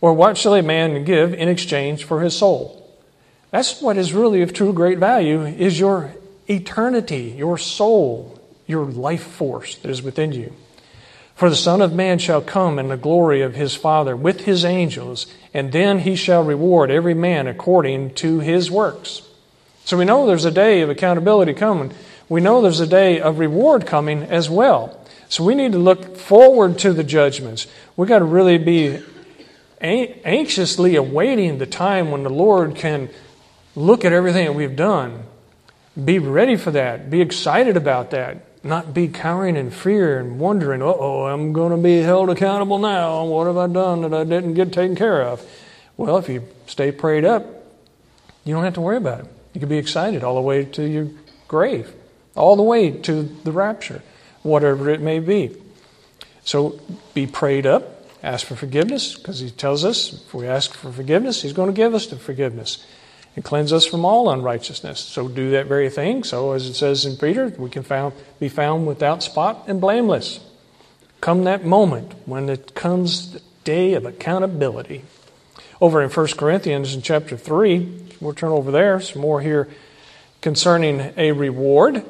Or 0.00 0.14
what 0.14 0.38
shall 0.38 0.54
a 0.54 0.62
man 0.62 1.04
give 1.04 1.34
in 1.34 1.50
exchange 1.50 2.04
for 2.04 2.22
his 2.22 2.34
soul? 2.34 2.98
That's 3.50 3.82
what 3.82 3.98
is 3.98 4.14
really 4.14 4.40
of 4.40 4.54
true 4.54 4.72
great 4.72 4.96
value 4.96 5.42
is 5.42 5.78
your 5.78 6.14
eternity, 6.48 7.34
your 7.36 7.58
soul, 7.58 8.40
your 8.66 8.86
life 8.86 9.22
force 9.22 9.74
that 9.74 9.90
is 9.90 10.02
within 10.02 10.32
you. 10.32 10.54
For 11.34 11.50
the 11.50 11.54
Son 11.54 11.82
of 11.82 11.92
Man 11.92 12.18
shall 12.18 12.40
come 12.40 12.78
in 12.78 12.88
the 12.88 12.96
glory 12.96 13.42
of 13.42 13.54
his 13.54 13.74
Father 13.74 14.16
with 14.16 14.46
his 14.46 14.64
angels, 14.64 15.26
and 15.52 15.72
then 15.72 15.98
he 15.98 16.16
shall 16.16 16.42
reward 16.42 16.90
every 16.90 17.12
man 17.12 17.48
according 17.48 18.14
to 18.14 18.40
his 18.40 18.70
works. 18.70 19.20
So 19.84 19.98
we 19.98 20.06
know 20.06 20.26
there's 20.26 20.46
a 20.46 20.50
day 20.50 20.80
of 20.80 20.88
accountability 20.88 21.52
coming 21.52 21.92
we 22.28 22.40
know 22.40 22.60
there's 22.60 22.80
a 22.80 22.86
day 22.86 23.20
of 23.20 23.38
reward 23.38 23.86
coming 23.86 24.22
as 24.22 24.50
well. 24.50 24.98
So 25.28 25.44
we 25.44 25.54
need 25.54 25.72
to 25.72 25.78
look 25.78 26.16
forward 26.16 26.78
to 26.80 26.92
the 26.92 27.04
judgments. 27.04 27.66
We've 27.96 28.08
got 28.08 28.20
to 28.20 28.24
really 28.24 28.58
be 28.58 29.02
anxiously 29.80 30.96
awaiting 30.96 31.58
the 31.58 31.66
time 31.66 32.10
when 32.10 32.22
the 32.22 32.30
Lord 32.30 32.74
can 32.74 33.10
look 33.74 34.04
at 34.04 34.12
everything 34.12 34.46
that 34.46 34.54
we've 34.54 34.76
done. 34.76 35.24
Be 36.02 36.18
ready 36.18 36.56
for 36.56 36.70
that. 36.72 37.10
Be 37.10 37.20
excited 37.20 37.76
about 37.76 38.10
that. 38.10 38.44
Not 38.64 38.92
be 38.92 39.08
cowering 39.08 39.56
in 39.56 39.70
fear 39.70 40.18
and 40.18 40.38
wondering, 40.38 40.82
oh, 40.82 41.26
I'm 41.26 41.52
going 41.52 41.70
to 41.70 41.78
be 41.78 42.00
held 42.00 42.28
accountable 42.28 42.78
now. 42.78 43.24
What 43.24 43.46
have 43.46 43.56
I 43.56 43.68
done 43.68 44.02
that 44.02 44.12
I 44.12 44.24
didn't 44.24 44.54
get 44.54 44.72
taken 44.72 44.96
care 44.96 45.22
of? 45.22 45.44
Well, 45.96 46.18
if 46.18 46.28
you 46.28 46.44
stay 46.66 46.90
prayed 46.90 47.24
up, 47.24 47.46
you 48.44 48.54
don't 48.54 48.64
have 48.64 48.74
to 48.74 48.80
worry 48.80 48.96
about 48.96 49.20
it. 49.20 49.26
You 49.54 49.60
can 49.60 49.68
be 49.68 49.78
excited 49.78 50.24
all 50.24 50.34
the 50.34 50.40
way 50.40 50.64
to 50.64 50.82
your 50.82 51.08
grave 51.46 51.92
all 52.38 52.56
the 52.56 52.62
way 52.62 52.90
to 52.90 53.22
the 53.22 53.52
rapture, 53.52 54.02
whatever 54.42 54.88
it 54.88 55.00
may 55.00 55.18
be. 55.18 55.54
So 56.44 56.80
be 57.12 57.26
prayed 57.26 57.66
up, 57.66 58.06
ask 58.22 58.46
for 58.46 58.56
forgiveness, 58.56 59.16
because 59.16 59.40
he 59.40 59.50
tells 59.50 59.84
us 59.84 60.14
if 60.14 60.32
we 60.32 60.46
ask 60.46 60.72
for 60.72 60.90
forgiveness, 60.90 61.42
he's 61.42 61.52
going 61.52 61.68
to 61.68 61.76
give 61.76 61.94
us 61.94 62.06
the 62.06 62.16
forgiveness 62.16 62.86
and 63.36 63.44
cleanse 63.44 63.72
us 63.72 63.84
from 63.84 64.04
all 64.04 64.30
unrighteousness. 64.30 64.98
So 64.98 65.28
do 65.28 65.50
that 65.50 65.66
very 65.66 65.90
thing. 65.90 66.24
So 66.24 66.52
as 66.52 66.66
it 66.66 66.74
says 66.74 67.04
in 67.04 67.16
Peter, 67.16 67.48
we 67.58 67.70
can 67.70 67.82
found, 67.82 68.14
be 68.40 68.48
found 68.48 68.86
without 68.86 69.22
spot 69.22 69.64
and 69.68 69.80
blameless. 69.80 70.40
Come 71.20 71.44
that 71.44 71.64
moment 71.64 72.14
when 72.26 72.48
it 72.48 72.74
comes 72.74 73.32
the 73.32 73.42
day 73.64 73.94
of 73.94 74.06
accountability. 74.06 75.04
Over 75.80 76.02
in 76.02 76.10
1 76.10 76.26
Corinthians 76.36 76.94
in 76.94 77.02
chapter 77.02 77.36
3, 77.36 78.16
we'll 78.20 78.34
turn 78.34 78.50
over 78.50 78.70
there, 78.70 79.00
some 79.00 79.22
more 79.22 79.40
here 79.40 79.68
concerning 80.40 81.12
a 81.16 81.32
reward. 81.32 82.04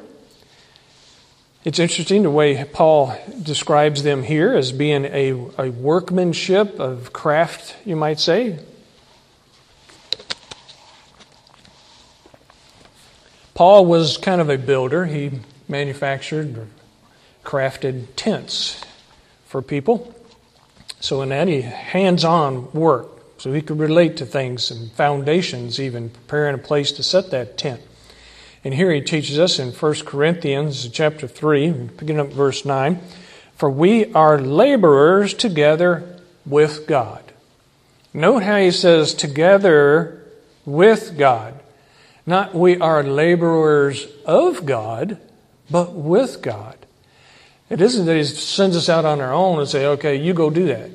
It's 1.65 1.77
interesting 1.77 2.23
the 2.23 2.29
way 2.29 2.63
Paul 2.63 3.13
describes 3.43 4.03
them 4.03 4.23
here 4.23 4.53
as 4.53 4.71
being 4.71 5.03
a, 5.03 5.31
a 5.57 5.69
workmanship 5.69 6.79
of 6.79 7.11
craft, 7.11 7.75
you 7.85 7.97
might 7.97 8.19
say. 8.19 8.59
Paul 13.53 13.85
was 13.85 14.15
kind 14.15 14.39
of 14.39 14.49
a 14.49 14.57
builder. 14.57 15.05
He 15.05 15.31
manufactured 15.67 16.57
or 16.57 16.67
crafted 17.43 18.05
tents 18.15 18.81
for 19.45 19.61
people. 19.61 20.15
So, 21.01 21.21
in 21.21 21.29
that, 21.29 21.49
he 21.49 21.61
hands 21.61 22.23
on 22.23 22.71
work. 22.71 23.07
So 23.37 23.51
he 23.51 23.61
could 23.61 23.79
relate 23.79 24.15
to 24.17 24.25
things 24.25 24.71
and 24.71 24.91
foundations, 24.93 25.79
even 25.79 26.09
preparing 26.09 26.55
a 26.55 26.57
place 26.57 26.93
to 26.93 27.03
set 27.03 27.31
that 27.31 27.57
tent. 27.57 27.81
And 28.63 28.73
here 28.73 28.91
he 28.91 29.01
teaches 29.01 29.39
us 29.39 29.59
in 29.59 29.71
1 29.71 29.93
Corinthians 30.05 30.87
chapter 30.89 31.27
3, 31.27 31.71
beginning 31.71 32.19
up 32.19 32.33
verse 32.33 32.65
9, 32.65 32.99
for 33.55 33.69
we 33.69 34.11
are 34.13 34.39
laborers 34.39 35.33
together 35.33 36.19
with 36.45 36.87
God. 36.87 37.23
Note 38.13 38.43
how 38.43 38.57
he 38.57 38.71
says 38.71 39.13
together 39.13 40.25
with 40.65 41.17
God. 41.17 41.59
Not 42.25 42.53
we 42.53 42.77
are 42.79 43.03
laborers 43.03 44.05
of 44.25 44.65
God, 44.65 45.17
but 45.71 45.93
with 45.93 46.41
God. 46.41 46.77
It 47.69 47.81
isn't 47.81 48.05
that 48.05 48.17
He 48.17 48.23
sends 48.23 48.75
us 48.75 48.89
out 48.89 49.05
on 49.05 49.21
our 49.21 49.33
own 49.33 49.59
and 49.59 49.67
say, 49.67 49.85
okay, 49.85 50.15
you 50.15 50.33
go 50.33 50.49
do 50.49 50.67
that. 50.67 50.89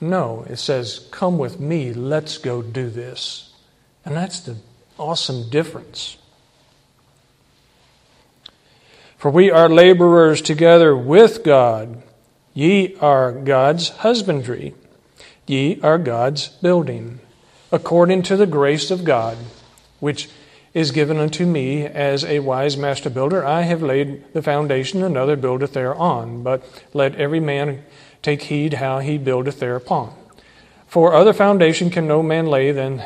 No, 0.00 0.44
it 0.48 0.56
says, 0.56 1.06
come 1.10 1.38
with 1.38 1.60
me, 1.60 1.92
let's 1.92 2.38
go 2.38 2.62
do 2.62 2.90
this. 2.90 3.54
And 4.04 4.16
that's 4.16 4.40
the 4.40 4.56
awesome 4.98 5.48
difference. 5.48 6.18
For 9.16 9.30
we 9.30 9.50
are 9.50 9.68
laborers 9.68 10.42
together 10.42 10.96
with 10.96 11.42
God. 11.42 12.02
Ye 12.52 12.96
are 13.00 13.32
God's 13.32 13.90
husbandry. 13.90 14.74
Ye 15.46 15.80
are 15.82 15.98
God's 15.98 16.48
building, 16.48 17.20
according 17.70 18.22
to 18.22 18.36
the 18.36 18.46
grace 18.46 18.90
of 18.90 19.04
God, 19.04 19.38
which 20.00 20.28
is 20.74 20.90
given 20.90 21.16
unto 21.16 21.46
me 21.46 21.86
as 21.86 22.24
a 22.24 22.40
wise 22.40 22.76
master 22.76 23.08
builder. 23.08 23.46
I 23.46 23.62
have 23.62 23.82
laid 23.82 24.32
the 24.34 24.42
foundation, 24.42 25.02
another 25.02 25.36
buildeth 25.36 25.72
thereon. 25.72 26.42
But 26.42 26.62
let 26.92 27.14
every 27.14 27.40
man 27.40 27.84
take 28.20 28.42
heed 28.42 28.74
how 28.74 28.98
he 28.98 29.16
buildeth 29.16 29.60
thereupon. 29.60 30.12
For 30.86 31.14
other 31.14 31.32
foundation 31.32 31.88
can 31.90 32.06
no 32.06 32.22
man 32.22 32.46
lay 32.46 32.72
than 32.72 33.02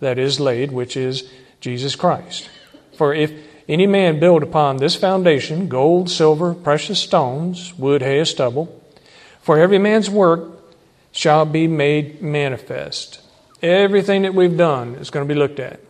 that 0.00 0.18
is 0.18 0.38
laid, 0.38 0.70
which 0.70 0.96
is 0.96 1.28
Jesus 1.60 1.96
Christ. 1.96 2.48
For 2.96 3.12
if 3.12 3.32
any 3.68 3.86
man 3.86 4.18
build 4.18 4.42
upon 4.42 4.78
this 4.78 4.96
foundation 4.96 5.68
gold, 5.68 6.10
silver, 6.10 6.54
precious 6.54 7.00
stones, 7.00 7.74
wood, 7.78 8.02
hay, 8.02 8.24
stubble, 8.24 8.82
for 9.40 9.58
every 9.58 9.78
man's 9.78 10.08
work 10.08 10.50
shall 11.12 11.44
be 11.44 11.66
made 11.66 12.22
manifest. 12.22 13.20
Everything 13.62 14.22
that 14.22 14.34
we've 14.34 14.56
done 14.56 14.94
is 14.96 15.10
going 15.10 15.26
to 15.26 15.34
be 15.34 15.38
looked 15.38 15.58
at 15.58 15.80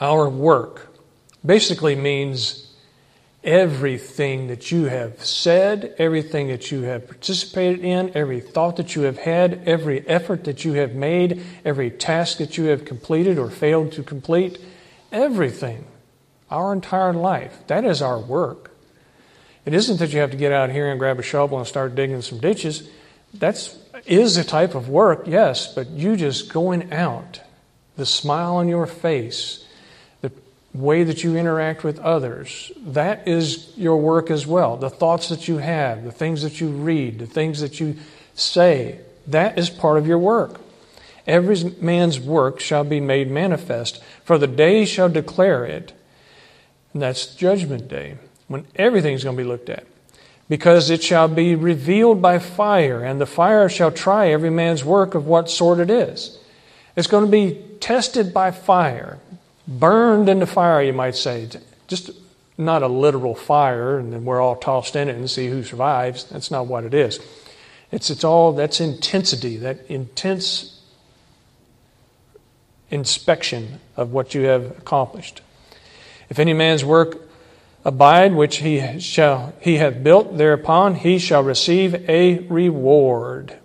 our 0.00 0.28
work 0.28 0.94
basically 1.44 1.94
means 1.94 2.72
everything 3.42 4.48
that 4.48 4.70
you 4.70 4.84
have 4.84 5.24
said, 5.24 5.94
everything 5.98 6.48
that 6.48 6.70
you 6.70 6.82
have 6.82 7.06
participated 7.06 7.84
in, 7.84 8.10
every 8.14 8.40
thought 8.40 8.76
that 8.76 8.96
you 8.96 9.02
have 9.02 9.18
had, 9.18 9.62
every 9.66 10.06
effort 10.08 10.44
that 10.44 10.64
you 10.64 10.72
have 10.74 10.94
made, 10.94 11.44
every 11.64 11.90
task 11.90 12.38
that 12.38 12.56
you 12.56 12.64
have 12.64 12.84
completed 12.84 13.38
or 13.38 13.50
failed 13.50 13.92
to 13.92 14.02
complete, 14.02 14.58
everything, 15.12 15.84
our 16.50 16.72
entire 16.72 17.12
life. 17.12 17.66
That 17.66 17.84
is 17.84 18.02
our 18.02 18.18
work. 18.18 18.70
It 19.64 19.74
isn't 19.74 19.98
that 19.98 20.12
you 20.12 20.20
have 20.20 20.30
to 20.30 20.36
get 20.36 20.52
out 20.52 20.70
here 20.70 20.90
and 20.90 20.98
grab 20.98 21.18
a 21.18 21.22
shovel 21.22 21.58
and 21.58 21.66
start 21.66 21.94
digging 21.94 22.20
some 22.22 22.38
ditches. 22.38 22.88
That's 23.32 23.78
is 24.06 24.36
a 24.36 24.44
type 24.44 24.74
of 24.74 24.88
work, 24.88 25.24
yes, 25.26 25.72
but 25.72 25.88
you 25.90 26.16
just 26.16 26.52
going 26.52 26.92
out, 26.92 27.40
the 27.96 28.06
smile 28.06 28.56
on 28.56 28.68
your 28.68 28.86
face, 28.86 29.66
the 30.20 30.30
way 30.74 31.04
that 31.04 31.24
you 31.24 31.36
interact 31.36 31.84
with 31.84 31.98
others. 32.00 32.70
That 32.78 33.26
is 33.26 33.72
your 33.76 33.96
work 33.96 34.30
as 34.30 34.46
well. 34.46 34.76
The 34.76 34.90
thoughts 34.90 35.28
that 35.30 35.48
you 35.48 35.58
have, 35.58 36.04
the 36.04 36.12
things 36.12 36.42
that 36.42 36.60
you 36.60 36.68
read, 36.68 37.18
the 37.18 37.26
things 37.26 37.60
that 37.60 37.80
you 37.80 37.96
say, 38.34 39.00
that 39.28 39.58
is 39.58 39.70
part 39.70 39.96
of 39.96 40.06
your 40.06 40.18
work. 40.18 40.60
Every 41.26 41.70
man's 41.80 42.20
work 42.20 42.60
shall 42.60 42.84
be 42.84 43.00
made 43.00 43.30
manifest, 43.30 44.02
for 44.24 44.36
the 44.36 44.46
day 44.46 44.84
shall 44.84 45.08
declare 45.08 45.64
it. 45.64 45.94
And 46.94 47.02
that's 47.02 47.34
Judgment 47.34 47.88
Day, 47.88 48.16
when 48.48 48.66
everything's 48.76 49.24
going 49.24 49.36
to 49.36 49.42
be 49.42 49.48
looked 49.48 49.68
at. 49.68 49.86
Because 50.48 50.88
it 50.90 51.02
shall 51.02 51.28
be 51.28 51.54
revealed 51.54 52.22
by 52.22 52.38
fire, 52.38 53.04
and 53.04 53.20
the 53.20 53.26
fire 53.26 53.68
shall 53.68 53.90
try 53.90 54.28
every 54.28 54.50
man's 54.50 54.84
work 54.84 55.14
of 55.14 55.26
what 55.26 55.50
sort 55.50 55.78
it 55.78 55.90
is. 55.90 56.38
It's 56.96 57.08
going 57.08 57.26
to 57.26 57.30
be 57.30 57.60
tested 57.80 58.32
by 58.32 58.50
fire 58.50 59.18
burned 59.66 60.28
in 60.28 60.40
the 60.40 60.46
fire, 60.46 60.82
you 60.82 60.92
might 60.92 61.16
say. 61.16 61.48
Just 61.86 62.10
not 62.56 62.82
a 62.82 62.88
literal 62.88 63.34
fire, 63.34 63.98
and 63.98 64.12
then 64.12 64.24
we're 64.24 64.40
all 64.40 64.56
tossed 64.56 64.96
in 64.96 65.08
it 65.08 65.16
and 65.16 65.28
see 65.28 65.48
who 65.48 65.62
survives. 65.62 66.24
That's 66.24 66.50
not 66.50 66.66
what 66.66 66.84
it 66.84 66.94
is. 66.94 67.20
It's, 67.90 68.10
it's 68.10 68.24
all 68.24 68.52
that's 68.52 68.80
intensity, 68.80 69.56
that 69.58 69.86
intense 69.88 70.80
inspection 72.90 73.80
of 73.96 74.12
what 74.12 74.34
you 74.34 74.42
have 74.42 74.78
accomplished. 74.78 75.40
If 76.28 76.38
any 76.38 76.52
man's 76.52 76.84
work 76.84 77.20
abide 77.84 78.34
which 78.34 78.58
he 78.58 78.98
shall 79.00 79.52
he 79.60 79.76
hath 79.76 80.02
built 80.02 80.36
thereupon, 80.36 80.94
he 80.94 81.18
shall 81.18 81.42
receive 81.42 82.08
a 82.08 82.38
reward. 82.48 83.58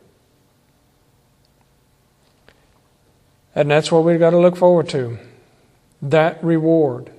And 3.55 3.69
that's 3.69 3.91
what 3.91 4.03
we've 4.03 4.19
got 4.19 4.29
to 4.31 4.39
look 4.39 4.55
forward 4.55 4.89
to 4.89 5.17
that 6.01 6.43
reward. 6.43 7.11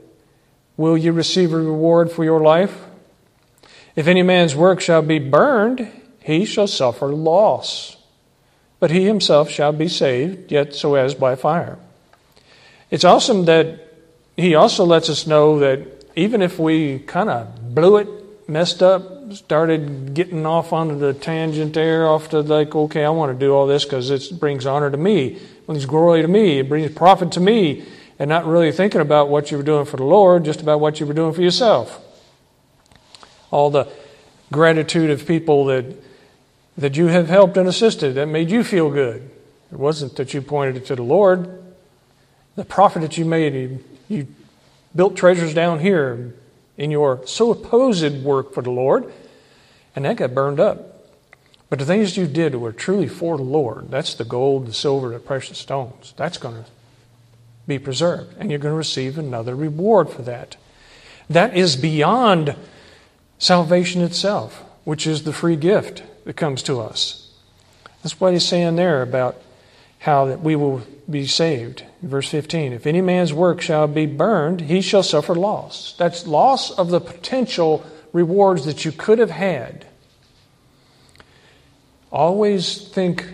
Will 0.77 0.97
you 0.97 1.13
receive 1.13 1.53
a 1.53 1.59
reward 1.59 2.11
for 2.11 2.25
your 2.25 2.41
life? 2.41 2.87
If 3.95 4.07
any 4.07 4.23
man's 4.23 4.55
work 4.55 4.81
shall 4.81 5.03
be 5.03 5.19
burned, 5.19 5.91
he 6.21 6.45
shall 6.45 6.67
suffer 6.67 7.09
loss, 7.09 7.97
but 8.79 8.91
he 8.91 9.05
himself 9.05 9.51
shall 9.51 9.73
be 9.73 9.89
saved, 9.89 10.51
yet 10.51 10.75
so 10.75 10.95
as 10.95 11.15
by 11.15 11.35
fire. 11.35 11.79
It's 12.91 13.05
awesome 13.05 13.45
that 13.45 13.90
he 14.41 14.55
also 14.55 14.85
lets 14.85 15.09
us 15.09 15.27
know 15.27 15.59
that 15.61 15.87
even 16.17 16.43
if 16.43 16.59
we 16.59 17.01
kind 17.01 17.29
of 17.29 17.75
blew 17.75 17.97
it, 17.99 18.09
messed 18.49 18.83
up, 18.83 19.33
started 19.33 20.15
getting 20.15 20.45
off 20.45 20.73
onto 20.73 20.99
the 20.99 21.15
tangent 21.15 21.75
there, 21.75 22.07
off 22.07 22.31
to 22.31 22.41
like, 22.41 22.75
okay, 22.75 23.05
I 23.05 23.11
want 23.11 23.33
to 23.33 23.39
do 23.39 23.53
all 23.53 23.67
this 23.67 23.85
because 23.85 24.11
it 24.11 24.39
brings 24.39 24.67
honor 24.67 24.91
to 24.91 24.97
me, 24.97 25.37
it 25.37 25.67
brings 25.67 25.87
glory 25.87 26.23
to 26.23 26.29
me, 26.29 26.59
it 26.59 26.69
brings 26.69 26.93
profit 26.93 27.33
to 27.33 27.41
me 27.41 27.85
and 28.19 28.29
not 28.29 28.45
really 28.47 28.71
thinking 28.71 29.01
about 29.01 29.29
what 29.29 29.51
you 29.51 29.57
were 29.57 29.63
doing 29.63 29.87
for 29.87 29.97
the 29.97 30.05
Lord, 30.05 30.45
just 30.45 30.61
about 30.61 30.79
what 30.81 31.01
you 31.01 31.07
were 31.07 31.15
doing 31.15 31.33
for 31.33 31.41
yourself. 31.41 32.01
All 33.51 33.71
the 33.71 33.89
gratitude 34.53 35.11
of 35.11 35.27
people 35.27 35.65
that, 35.67 35.87
that 36.77 36.97
you 36.97 37.07
have 37.07 37.29
helped 37.29 37.57
and 37.57 37.69
assisted 37.69 38.17
that 38.17 38.27
made 38.27 38.51
you 38.51 38.63
feel 38.63 38.91
good. 38.91 39.31
It 39.73 39.79
wasn't 39.79 40.17
that 40.17 40.35
you 40.35 40.43
pointed 40.43 40.77
it 40.77 40.87
to 40.87 40.97
the 40.97 41.03
Lord. 41.03 41.63
The 42.57 42.65
profit 42.65 43.03
that 43.03 43.17
you 43.17 43.25
made, 43.25 43.83
you, 44.11 44.27
built 44.95 45.17
treasures 45.17 45.55
down 45.55 45.79
here 45.79 46.35
in 46.77 46.91
your 46.91 47.27
so 47.27 47.51
opposed 47.53 48.25
work 48.25 48.53
for 48.53 48.63
the 48.63 48.71
Lord, 48.71 49.11
and 49.95 50.05
that 50.05 50.17
got 50.17 50.35
burned 50.35 50.61
up. 50.61 51.07
But 51.69 51.79
the 51.79 51.85
things 51.85 52.17
you 52.17 52.27
did 52.27 52.57
were 52.57 52.73
truly 52.73 53.07
for 53.07 53.37
the 53.37 53.45
Lord. 53.45 53.91
That's 53.91 54.15
the 54.15 54.25
gold, 54.25 54.67
the 54.67 54.73
silver, 54.73 55.11
the 55.11 55.21
precious 55.21 55.59
stones. 55.59 56.13
That's 56.17 56.37
going 56.37 56.57
to 56.57 56.71
be 57.67 57.79
preserved, 57.79 58.35
and 58.39 58.51
you're 58.51 58.59
going 58.59 58.73
to 58.73 58.77
receive 58.77 59.17
another 59.17 59.55
reward 59.55 60.11
for 60.11 60.23
that. 60.23 60.57
That 61.29 61.57
is 61.57 61.77
beyond 61.77 62.57
salvation 63.39 64.03
itself, 64.03 64.65
which 64.83 65.07
is 65.07 65.23
the 65.23 65.33
free 65.33 65.55
gift 65.55 66.03
that 66.25 66.35
comes 66.35 66.63
to 66.65 66.81
us. 66.81 67.33
That's 68.03 68.19
what 68.21 68.33
he's 68.33 68.45
saying 68.45 68.75
there 68.75 69.03
about 69.03 69.41
how 70.01 70.25
that 70.27 70.41
we 70.41 70.57
will 70.57 70.83
be 71.09 71.27
saved. 71.27 71.85
Verse 72.03 72.29
15 72.29 72.73
If 72.73 72.87
any 72.87 73.01
man's 73.01 73.33
work 73.33 73.61
shall 73.61 73.87
be 73.87 74.07
burned, 74.07 74.63
he 74.63 74.81
shall 74.81 75.03
suffer 75.03 75.35
loss. 75.35 75.95
That's 75.99 76.27
loss 76.27 76.71
of 76.71 76.91
the 76.91 77.01
potential 77.01 77.85
rewards 78.13 78.65
that 78.65 78.85
you 78.85 78.93
could 78.93 79.19
have 79.19 79.31
had. 79.31 79.87
Always 82.11 82.89
think 82.89 83.27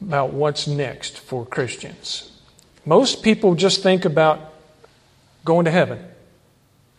about 0.00 0.32
what's 0.32 0.66
next 0.66 1.18
for 1.18 1.46
Christians. 1.46 2.32
Most 2.84 3.22
people 3.22 3.54
just 3.54 3.82
think 3.82 4.04
about 4.04 4.52
going 5.44 5.66
to 5.66 5.70
heaven. 5.70 6.04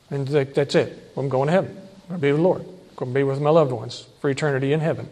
And 0.10 0.28
that's 0.28 0.76
it. 0.76 1.12
I'm 1.18 1.30
going 1.30 1.48
to 1.48 1.52
heaven. 1.52 1.72
I'm 2.10 2.20
going 2.20 2.20
to 2.20 2.22
be 2.22 2.32
with 2.32 2.40
the 2.40 2.44
Lord. 2.44 2.62
I'm 2.62 2.96
going 2.96 3.12
to 3.12 3.20
be 3.20 3.24
with 3.24 3.42
my 3.42 3.50
loved 3.50 3.72
ones 3.72 4.06
for 4.22 4.30
eternity 4.30 4.72
in 4.72 4.80
heaven. 4.80 5.10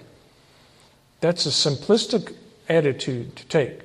That's 1.20 1.46
a 1.46 1.50
simplistic 1.50 2.36
attitude 2.70 3.36
to 3.36 3.46
take. 3.48 3.82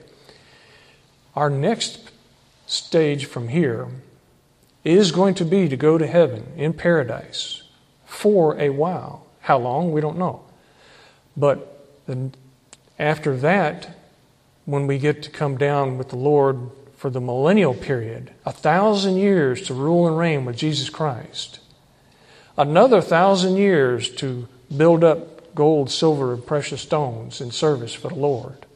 Our 1.38 1.50
next 1.50 2.10
stage 2.66 3.26
from 3.26 3.46
here 3.46 3.86
is 4.82 5.12
going 5.12 5.34
to 5.34 5.44
be 5.44 5.68
to 5.68 5.76
go 5.76 5.96
to 5.96 6.04
heaven 6.04 6.52
in 6.56 6.72
paradise 6.72 7.62
for 8.06 8.58
a 8.58 8.70
while. 8.70 9.24
How 9.42 9.56
long? 9.58 9.92
We 9.92 10.00
don't 10.00 10.18
know. 10.18 10.42
But 11.36 11.86
then 12.08 12.34
after 12.98 13.36
that, 13.36 13.96
when 14.64 14.88
we 14.88 14.98
get 14.98 15.22
to 15.22 15.30
come 15.30 15.56
down 15.56 15.96
with 15.96 16.08
the 16.08 16.16
Lord 16.16 16.72
for 16.96 17.08
the 17.08 17.20
millennial 17.20 17.72
period, 17.72 18.32
a 18.44 18.50
thousand 18.50 19.18
years 19.18 19.62
to 19.68 19.74
rule 19.74 20.08
and 20.08 20.18
reign 20.18 20.44
with 20.44 20.56
Jesus 20.56 20.90
Christ, 20.90 21.60
another 22.56 23.00
thousand 23.00 23.54
years 23.54 24.10
to 24.16 24.48
build 24.76 25.04
up 25.04 25.54
gold, 25.54 25.88
silver, 25.88 26.34
and 26.34 26.44
precious 26.44 26.80
stones 26.80 27.40
in 27.40 27.52
service 27.52 27.94
for 27.94 28.08
the 28.08 28.16
Lord. 28.16 28.66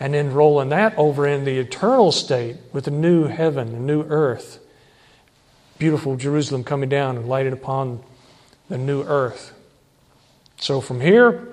And 0.00 0.14
then 0.14 0.32
rolling 0.32 0.68
that 0.68 0.96
over 0.96 1.26
in 1.26 1.44
the 1.44 1.58
eternal 1.58 2.12
state 2.12 2.56
with 2.72 2.86
a 2.86 2.92
new 2.92 3.24
heaven, 3.24 3.74
a 3.74 3.80
new 3.80 4.02
earth. 4.02 4.60
Beautiful 5.78 6.16
Jerusalem 6.16 6.64
coming 6.64 6.88
down 6.88 7.16
and 7.16 7.28
lighted 7.28 7.52
upon 7.52 8.02
the 8.68 8.78
new 8.78 9.02
earth. 9.02 9.52
So 10.60 10.80
from 10.80 11.00
here, 11.00 11.48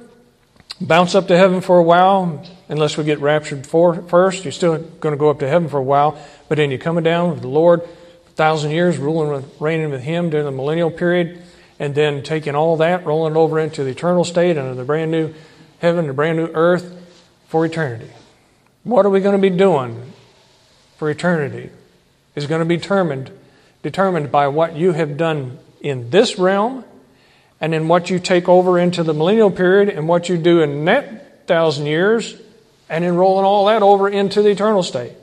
bounce 0.81 1.15
up 1.15 1.27
to 1.27 1.37
heaven 1.37 1.61
for 1.61 1.77
a 1.77 1.83
while, 1.83 2.43
unless 2.67 2.97
we 2.97 3.03
get 3.03 3.19
raptured 3.19 3.65
for, 3.65 4.01
first. 4.03 4.43
You're 4.43 4.51
still 4.51 4.77
going 4.77 5.13
to 5.13 5.19
go 5.19 5.29
up 5.29 5.39
to 5.39 5.47
heaven 5.47 5.69
for 5.69 5.77
a 5.77 5.83
while, 5.83 6.17
but 6.49 6.57
then 6.57 6.71
you're 6.71 6.79
coming 6.79 7.03
down 7.03 7.31
with 7.31 7.41
the 7.41 7.47
Lord, 7.47 7.81
a 7.81 8.31
thousand 8.31 8.71
years, 8.71 8.97
ruling, 8.97 9.29
with, 9.29 9.61
reigning 9.61 9.91
with 9.91 10.01
Him 10.01 10.29
during 10.29 10.45
the 10.45 10.51
millennial 10.51 10.91
period, 10.91 11.41
and 11.79 11.93
then 11.93 12.23
taking 12.23 12.55
all 12.55 12.77
that, 12.77 13.05
rolling 13.05 13.35
over 13.37 13.59
into 13.59 13.83
the 13.83 13.91
eternal 13.91 14.23
state 14.23 14.57
and 14.57 14.77
the 14.77 14.83
brand 14.83 15.11
new 15.11 15.33
heaven, 15.79 16.07
the 16.07 16.13
brand 16.13 16.37
new 16.37 16.49
earth 16.53 16.95
for 17.47 17.65
eternity. 17.65 18.09
What 18.85 19.05
are 19.05 19.09
we 19.09 19.19
going 19.19 19.35
to 19.35 19.41
be 19.41 19.55
doing 19.55 20.13
for 20.97 21.09
eternity? 21.09 21.71
Is 22.35 22.47
going 22.47 22.59
to 22.59 22.65
be 22.65 22.77
determined 22.77 23.31
determined 23.81 24.31
by 24.31 24.47
what 24.47 24.75
you 24.75 24.93
have 24.93 25.17
done 25.17 25.59
in 25.79 26.09
this 26.09 26.39
realm 26.39 26.83
and 27.61 27.73
in 27.73 27.87
what 27.87 28.09
you 28.09 28.19
take 28.19 28.49
over 28.49 28.79
into 28.79 29.03
the 29.03 29.13
millennial 29.13 29.51
period 29.51 29.89
and 29.89 30.07
what 30.07 30.27
you 30.27 30.37
do 30.37 30.61
in 30.61 30.85
that 30.85 31.47
thousand 31.47 31.85
years 31.85 32.35
and 32.89 33.03
in 33.03 33.15
rolling 33.15 33.45
all 33.45 33.65
that 33.65 33.81
over 33.81 34.07
into 34.09 34.41
the 34.41 34.49
eternal 34.49 34.83
state. 34.83 35.13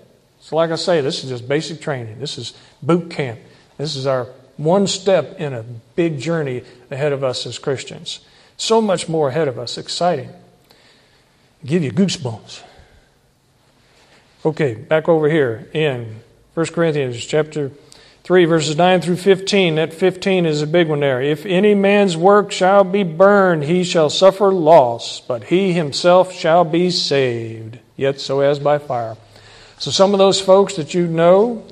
So, 0.40 0.56
like 0.56 0.70
I 0.70 0.76
say, 0.76 1.00
this 1.00 1.22
is 1.22 1.30
just 1.30 1.48
basic 1.48 1.80
training. 1.80 2.18
This 2.18 2.38
is 2.38 2.52
boot 2.82 3.10
camp. 3.10 3.38
This 3.78 3.94
is 3.94 4.06
our 4.06 4.26
one 4.56 4.86
step 4.88 5.38
in 5.38 5.52
a 5.52 5.62
big 5.94 6.18
journey 6.18 6.62
ahead 6.90 7.12
of 7.12 7.22
us 7.22 7.46
as 7.46 7.58
Christians. 7.58 8.20
So 8.56 8.80
much 8.80 9.08
more 9.08 9.28
ahead 9.28 9.46
of 9.46 9.58
us. 9.58 9.78
Exciting. 9.78 10.30
Give 11.64 11.84
you 11.84 11.92
goosebumps. 11.92 12.62
Okay, 14.44 14.74
back 14.74 15.08
over 15.08 15.30
here 15.30 15.68
in 15.72 16.20
1 16.54 16.66
Corinthians 16.66 17.24
chapter 17.24 17.70
3, 18.24 18.44
verses 18.46 18.76
9 18.76 19.00
through 19.00 19.18
15. 19.18 19.76
That 19.76 19.94
15 19.94 20.46
is 20.46 20.62
a 20.62 20.66
big 20.66 20.88
one 20.88 20.98
there. 20.98 21.22
If 21.22 21.46
any 21.46 21.76
man's 21.76 22.16
work 22.16 22.50
shall 22.50 22.82
be 22.82 23.04
burned, 23.04 23.62
he 23.62 23.84
shall 23.84 24.10
suffer 24.10 24.52
loss, 24.52 25.20
but 25.20 25.44
he 25.44 25.72
himself 25.72 26.32
shall 26.32 26.64
be 26.64 26.90
saved, 26.90 27.78
yet 27.96 28.18
so 28.18 28.40
as 28.40 28.58
by 28.58 28.78
fire. 28.78 29.16
So, 29.78 29.92
some 29.92 30.12
of 30.12 30.18
those 30.18 30.40
folks 30.40 30.74
that 30.74 30.92
you 30.92 31.06
know 31.06 31.64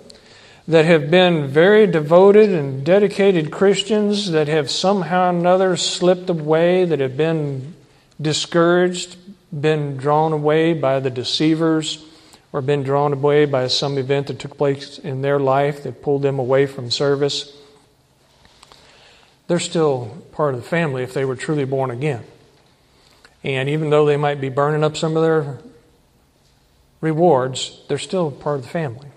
that 0.68 0.84
have 0.84 1.10
been 1.10 1.48
very 1.48 1.88
devoted 1.88 2.50
and 2.50 2.86
dedicated 2.86 3.50
Christians 3.50 4.30
that 4.30 4.46
have 4.46 4.70
somehow 4.70 5.26
or 5.26 5.30
another 5.30 5.76
slipped 5.76 6.30
away, 6.30 6.84
that 6.84 7.00
have 7.00 7.16
been 7.16 7.74
discouraged, 8.20 9.16
been 9.60 9.96
drawn 9.96 10.32
away 10.32 10.72
by 10.72 11.00
the 11.00 11.10
deceivers 11.10 12.06
or 12.52 12.60
been 12.60 12.82
drawn 12.82 13.12
away 13.12 13.44
by 13.44 13.66
some 13.68 13.96
event 13.98 14.26
that 14.26 14.38
took 14.38 14.56
place 14.56 14.98
in 14.98 15.22
their 15.22 15.38
life 15.38 15.82
that 15.82 16.02
pulled 16.02 16.22
them 16.22 16.38
away 16.38 16.66
from 16.66 16.90
service, 16.90 17.56
they're 19.46 19.58
still 19.58 20.22
part 20.32 20.54
of 20.54 20.60
the 20.62 20.66
family 20.66 21.02
if 21.02 21.14
they 21.14 21.24
were 21.24 21.36
truly 21.36 21.64
born 21.64 21.90
again. 21.90 22.24
And 23.42 23.68
even 23.68 23.90
though 23.90 24.04
they 24.04 24.16
might 24.16 24.40
be 24.40 24.48
burning 24.48 24.84
up 24.84 24.96
some 24.96 25.16
of 25.16 25.22
their 25.22 25.58
rewards, 27.00 27.80
they're 27.88 27.98
still 27.98 28.30
part 28.30 28.58
of 28.58 28.62
the 28.62 28.68
family. 28.68 29.08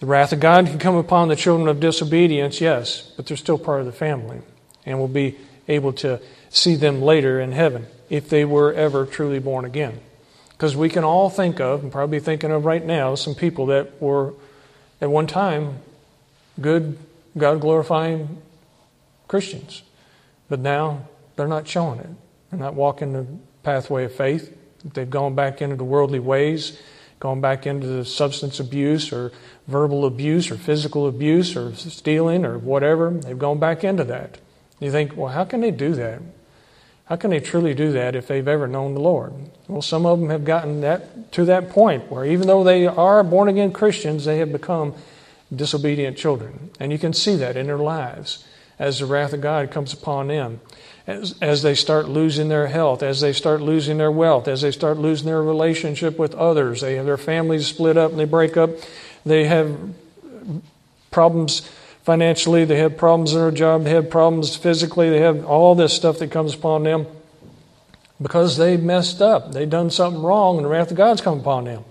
The 0.00 0.06
wrath 0.06 0.32
of 0.32 0.40
God 0.40 0.66
can 0.66 0.78
come 0.78 0.94
upon 0.94 1.28
the 1.28 1.36
children 1.36 1.68
of 1.68 1.80
disobedience, 1.80 2.60
yes, 2.60 3.12
but 3.16 3.26
they're 3.26 3.36
still 3.36 3.58
part 3.58 3.80
of 3.80 3.86
the 3.86 3.92
family. 3.92 4.40
And 4.86 4.98
we'll 4.98 5.08
be 5.08 5.36
able 5.66 5.92
to 5.94 6.20
see 6.50 6.76
them 6.76 7.02
later 7.02 7.40
in 7.40 7.52
heaven 7.52 7.86
if 8.08 8.28
they 8.28 8.44
were 8.44 8.72
ever 8.72 9.04
truly 9.06 9.40
born 9.40 9.64
again. 9.64 10.00
Because 10.58 10.74
we 10.74 10.88
can 10.88 11.04
all 11.04 11.30
think 11.30 11.60
of, 11.60 11.84
and 11.84 11.92
probably 11.92 12.18
thinking 12.18 12.50
of 12.50 12.64
right 12.64 12.84
now, 12.84 13.14
some 13.14 13.36
people 13.36 13.66
that 13.66 14.02
were 14.02 14.34
at 15.00 15.08
one 15.08 15.28
time 15.28 15.76
good, 16.60 16.98
God 17.36 17.60
glorifying 17.60 18.42
Christians. 19.28 19.84
But 20.48 20.58
now 20.58 21.06
they're 21.36 21.46
not 21.46 21.68
showing 21.68 22.00
it. 22.00 22.10
They're 22.50 22.58
not 22.58 22.74
walking 22.74 23.12
the 23.12 23.24
pathway 23.62 24.02
of 24.02 24.12
faith. 24.12 24.52
They've 24.94 25.08
gone 25.08 25.36
back 25.36 25.62
into 25.62 25.76
the 25.76 25.84
worldly 25.84 26.18
ways, 26.18 26.76
gone 27.20 27.40
back 27.40 27.64
into 27.64 27.86
the 27.86 28.04
substance 28.04 28.58
abuse 28.58 29.12
or 29.12 29.30
verbal 29.68 30.06
abuse 30.06 30.50
or 30.50 30.56
physical 30.56 31.06
abuse 31.06 31.54
or 31.54 31.72
stealing 31.76 32.44
or 32.44 32.58
whatever. 32.58 33.10
They've 33.10 33.38
gone 33.38 33.60
back 33.60 33.84
into 33.84 34.02
that. 34.04 34.38
You 34.80 34.90
think, 34.90 35.16
well, 35.16 35.32
how 35.32 35.44
can 35.44 35.60
they 35.60 35.70
do 35.70 35.94
that? 35.94 36.20
How 37.08 37.16
can 37.16 37.30
they 37.30 37.40
truly 37.40 37.72
do 37.72 37.92
that 37.92 38.14
if 38.14 38.26
they've 38.26 38.46
ever 38.46 38.68
known 38.68 38.92
the 38.92 39.00
Lord? 39.00 39.32
Well, 39.66 39.80
some 39.80 40.04
of 40.04 40.20
them 40.20 40.28
have 40.28 40.44
gotten 40.44 40.82
that 40.82 41.32
to 41.32 41.46
that 41.46 41.70
point 41.70 42.10
where 42.10 42.26
even 42.26 42.46
though 42.46 42.62
they 42.62 42.86
are 42.86 43.24
born 43.24 43.48
again 43.48 43.72
Christians, 43.72 44.26
they 44.26 44.38
have 44.38 44.52
become 44.52 44.94
disobedient 45.54 46.18
children. 46.18 46.70
And 46.78 46.92
you 46.92 46.98
can 46.98 47.14
see 47.14 47.36
that 47.36 47.56
in 47.56 47.66
their 47.66 47.78
lives 47.78 48.44
as 48.78 48.98
the 48.98 49.06
wrath 49.06 49.32
of 49.32 49.40
God 49.40 49.70
comes 49.70 49.94
upon 49.94 50.28
them. 50.28 50.60
As, 51.06 51.34
as 51.40 51.62
they 51.62 51.74
start 51.74 52.06
losing 52.06 52.50
their 52.50 52.66
health, 52.66 53.02
as 53.02 53.22
they 53.22 53.32
start 53.32 53.62
losing 53.62 53.96
their 53.96 54.12
wealth, 54.12 54.46
as 54.46 54.60
they 54.60 54.70
start 54.70 54.98
losing 54.98 55.26
their 55.26 55.42
relationship 55.42 56.18
with 56.18 56.34
others, 56.34 56.82
they 56.82 56.96
have 56.96 57.06
their 57.06 57.16
families 57.16 57.66
split 57.66 57.96
up 57.96 58.10
and 58.10 58.20
they 58.20 58.26
break 58.26 58.58
up. 58.58 58.70
They 59.24 59.46
have 59.46 59.74
problems 61.10 61.68
financially, 62.08 62.64
they 62.64 62.78
have 62.78 62.96
problems 62.96 63.34
in 63.34 63.38
their 63.38 63.50
job, 63.50 63.84
they 63.84 63.90
have 63.90 64.08
problems 64.08 64.56
physically, 64.56 65.10
they 65.10 65.20
have 65.20 65.44
all 65.44 65.74
this 65.74 65.92
stuff 65.92 66.18
that 66.18 66.30
comes 66.30 66.54
upon 66.54 66.82
them 66.82 67.06
because 68.18 68.56
they 68.56 68.78
messed 68.78 69.20
up. 69.20 69.52
They've 69.52 69.68
done 69.68 69.90
something 69.90 70.22
wrong, 70.22 70.56
and 70.56 70.64
the 70.64 70.70
wrath 70.70 70.90
of 70.90 70.96
God's 70.96 71.20
come 71.20 71.40
upon 71.40 71.64
them. 71.64 71.84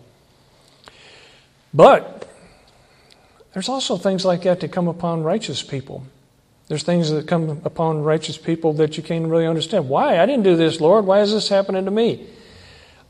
But 1.72 2.28
there's 3.54 3.70
also 3.70 3.96
things 3.96 4.26
like 4.26 4.42
that 4.42 4.60
that 4.62 4.72
come 4.72 4.88
upon 4.88 5.22
righteous 5.22 5.62
people. 5.62 6.04
There's 6.68 6.82
things 6.82 7.12
that 7.12 7.28
come 7.28 7.62
upon 7.64 8.02
righteous 8.02 8.40
people 8.40 8.74
that 8.74 8.98
you 8.98 9.04
can't 9.04 9.28
really 9.28 9.46
understand. 9.46 9.88
Why? 9.88 10.20
I 10.20 10.26
didn't 10.26 10.46
do 10.46 10.56
this, 10.56 10.82
Lord. 10.82 11.06
Why 11.06 11.22
is 11.22 11.32
this 11.32 11.48
happening 11.48 11.86
to 11.86 11.92
me? 11.92 12.26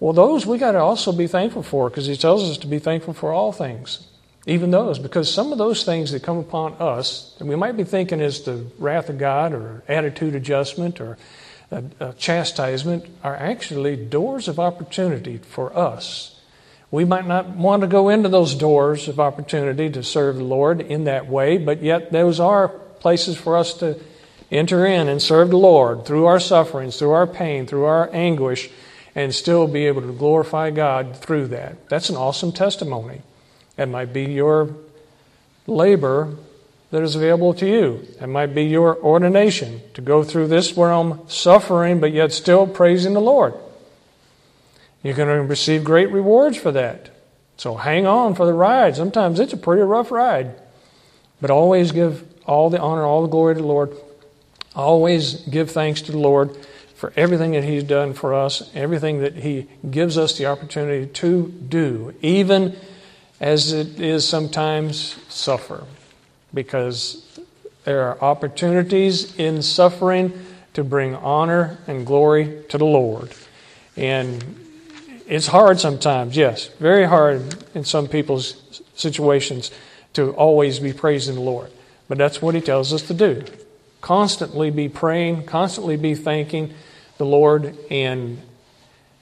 Well, 0.02 0.12
those 0.12 0.46
we 0.46 0.58
got 0.58 0.74
to 0.74 0.80
also 0.80 1.14
be 1.14 1.28
thankful 1.28 1.64
for 1.64 1.90
because 1.90 2.06
He 2.06 2.18
tells 2.18 2.44
us 2.52 2.58
to 2.58 2.68
be 2.68 2.80
thankful 2.80 3.14
for 3.14 3.32
all 3.32 3.54
things 3.54 4.06
even 4.48 4.72
those, 4.72 4.98
because 4.98 5.32
some 5.32 5.52
of 5.52 5.58
those 5.58 5.84
things 5.84 6.12
that 6.12 6.24
come 6.24 6.38
upon 6.38 6.74
us, 6.80 7.36
and 7.40 7.50
we 7.50 7.56
might 7.58 7.76
be 7.76 7.84
thinking 7.84 8.22
is 8.22 8.44
the 8.44 8.66
wrath 8.80 9.10
of 9.10 9.18
God 9.18 9.52
or 9.54 9.84
attitude 9.90 10.36
adjustment 10.36 11.02
or 11.02 11.18
a, 11.70 11.84
a 12.00 12.14
chastisement, 12.14 13.06
are 13.26 13.36
actually 13.36 13.98
doors 13.98 14.48
of 14.48 14.58
opportunity 14.58 15.38
for 15.38 15.78
us. 15.78 16.40
We 16.92 17.04
might 17.04 17.28
not 17.28 17.50
want 17.50 17.82
to 17.82 17.88
go 17.88 18.08
into 18.08 18.30
those 18.30 18.56
doors 18.56 19.10
of 19.10 19.20
opportunity 19.20 19.90
to 19.90 20.02
serve 20.02 20.38
the 20.38 20.46
Lord 20.46 20.80
in 20.80 21.04
that 21.04 21.28
way, 21.28 21.58
but 21.58 21.84
yet 21.84 22.14
those 22.14 22.40
are 22.40 22.70
places 22.70 23.36
for 23.36 23.58
us 23.58 23.74
to 23.80 24.00
enter 24.50 24.86
in 24.86 25.10
and 25.10 25.22
serve 25.22 25.50
the 25.50 25.58
Lord 25.58 26.06
through 26.06 26.26
our 26.26 26.40
sufferings, 26.40 26.98
through 26.98 27.12
our 27.12 27.28
pain, 27.28 27.68
through 27.68 27.84
our 27.84 28.10
anguish, 28.14 28.70
and 29.14 29.36
still 29.36 29.68
be 29.68 29.88
able 29.88 30.04
to 30.04 30.14
glorify 30.14 30.70
God 30.70 31.18
through 31.18 31.48
that. 31.48 31.90
That's 31.90 32.10
an 32.10 32.16
awesome 32.16 32.54
testimony. 32.54 33.24
It 33.78 33.88
might 33.88 34.12
be 34.12 34.26
your 34.26 34.76
labor 35.68 36.36
that 36.92 37.04
is 37.04 37.16
available 37.16 37.54
to 37.56 37.68
you. 37.68 38.08
It 38.20 38.28
might 38.28 38.56
be 38.56 38.64
your 38.64 38.98
ordination 38.98 39.82
to 39.94 40.02
go 40.02 40.24
through 40.24 40.48
this 40.48 40.76
realm 40.78 41.22
suffering, 41.28 42.00
but 42.00 42.14
yet 42.14 42.32
still 42.32 42.66
praising 42.66 43.14
the 43.14 43.22
Lord. 43.22 43.54
You're 45.04 45.16
going 45.16 45.30
to 45.30 45.44
receive 45.44 45.84
great 45.84 46.12
rewards 46.12 46.58
for 46.58 46.72
that. 46.72 47.10
So 47.58 47.76
hang 47.76 48.06
on 48.06 48.36
for 48.36 48.46
the 48.46 48.54
ride. 48.54 48.96
Sometimes 48.96 49.40
it's 49.40 49.54
a 49.54 49.58
pretty 49.58 49.82
rough 49.82 50.12
ride. 50.12 50.56
But 51.42 51.52
always 51.52 51.92
give 51.92 52.24
all 52.46 52.70
the 52.70 52.80
honor, 52.80 53.04
all 53.04 53.22
the 53.22 53.28
glory 53.28 53.56
to 53.56 53.62
the 53.62 53.68
Lord. 53.68 53.96
Always 54.76 55.36
give 55.42 55.72
thanks 55.72 56.02
to 56.04 56.12
the 56.12 56.20
Lord 56.20 56.56
for 56.96 57.14
everything 57.16 57.52
that 57.52 57.64
He's 57.64 57.84
done 57.84 58.14
for 58.14 58.34
us, 58.34 58.72
everything 58.74 59.20
that 59.20 59.36
He 59.36 59.68
gives 59.90 60.18
us 60.18 60.38
the 60.38 60.48
opportunity 60.48 61.06
to 61.06 61.48
do, 61.48 62.16
even 62.22 62.76
as 63.40 63.72
it 63.72 64.00
is 64.00 64.28
sometimes 64.28 65.16
suffer, 65.30 65.84
because 66.54 67.40
there 67.84 68.04
are 68.04 68.22
opportunities 68.22 69.36
in 69.38 69.62
suffering 69.62 70.34
to 70.74 70.84
bring 70.84 71.16
honor 71.16 71.78
and 71.88 72.06
glory 72.06 72.64
to 72.70 72.78
the 72.78 72.86
Lord. 72.86 73.32
And 73.96 74.44
it's 75.28 75.48
hard 75.48 75.80
sometimes, 75.80 76.36
yes, 76.38 76.68
very 76.80 77.06
hard 77.06 77.56
in 77.76 77.84
some 77.84 78.08
people's 78.08 78.82
situations 78.96 79.72
to 80.14 80.32
always 80.34 80.80
be 80.80 80.94
praising 80.94 81.36
the 81.36 81.42
Lord. 81.42 81.72
But 82.08 82.18
that's 82.18 82.42
what 82.42 82.56
He 82.56 82.62
tells 82.62 82.94
us 82.94 83.04
to 83.04 83.14
do. 83.14 83.44
Constantly 84.02 84.70
be 84.70 84.90
praying, 84.90 85.46
constantly 85.46 85.98
be 85.98 86.16
thanking 86.16 86.74
the 87.18 87.26
Lord, 87.26 87.76
and 87.92 88.42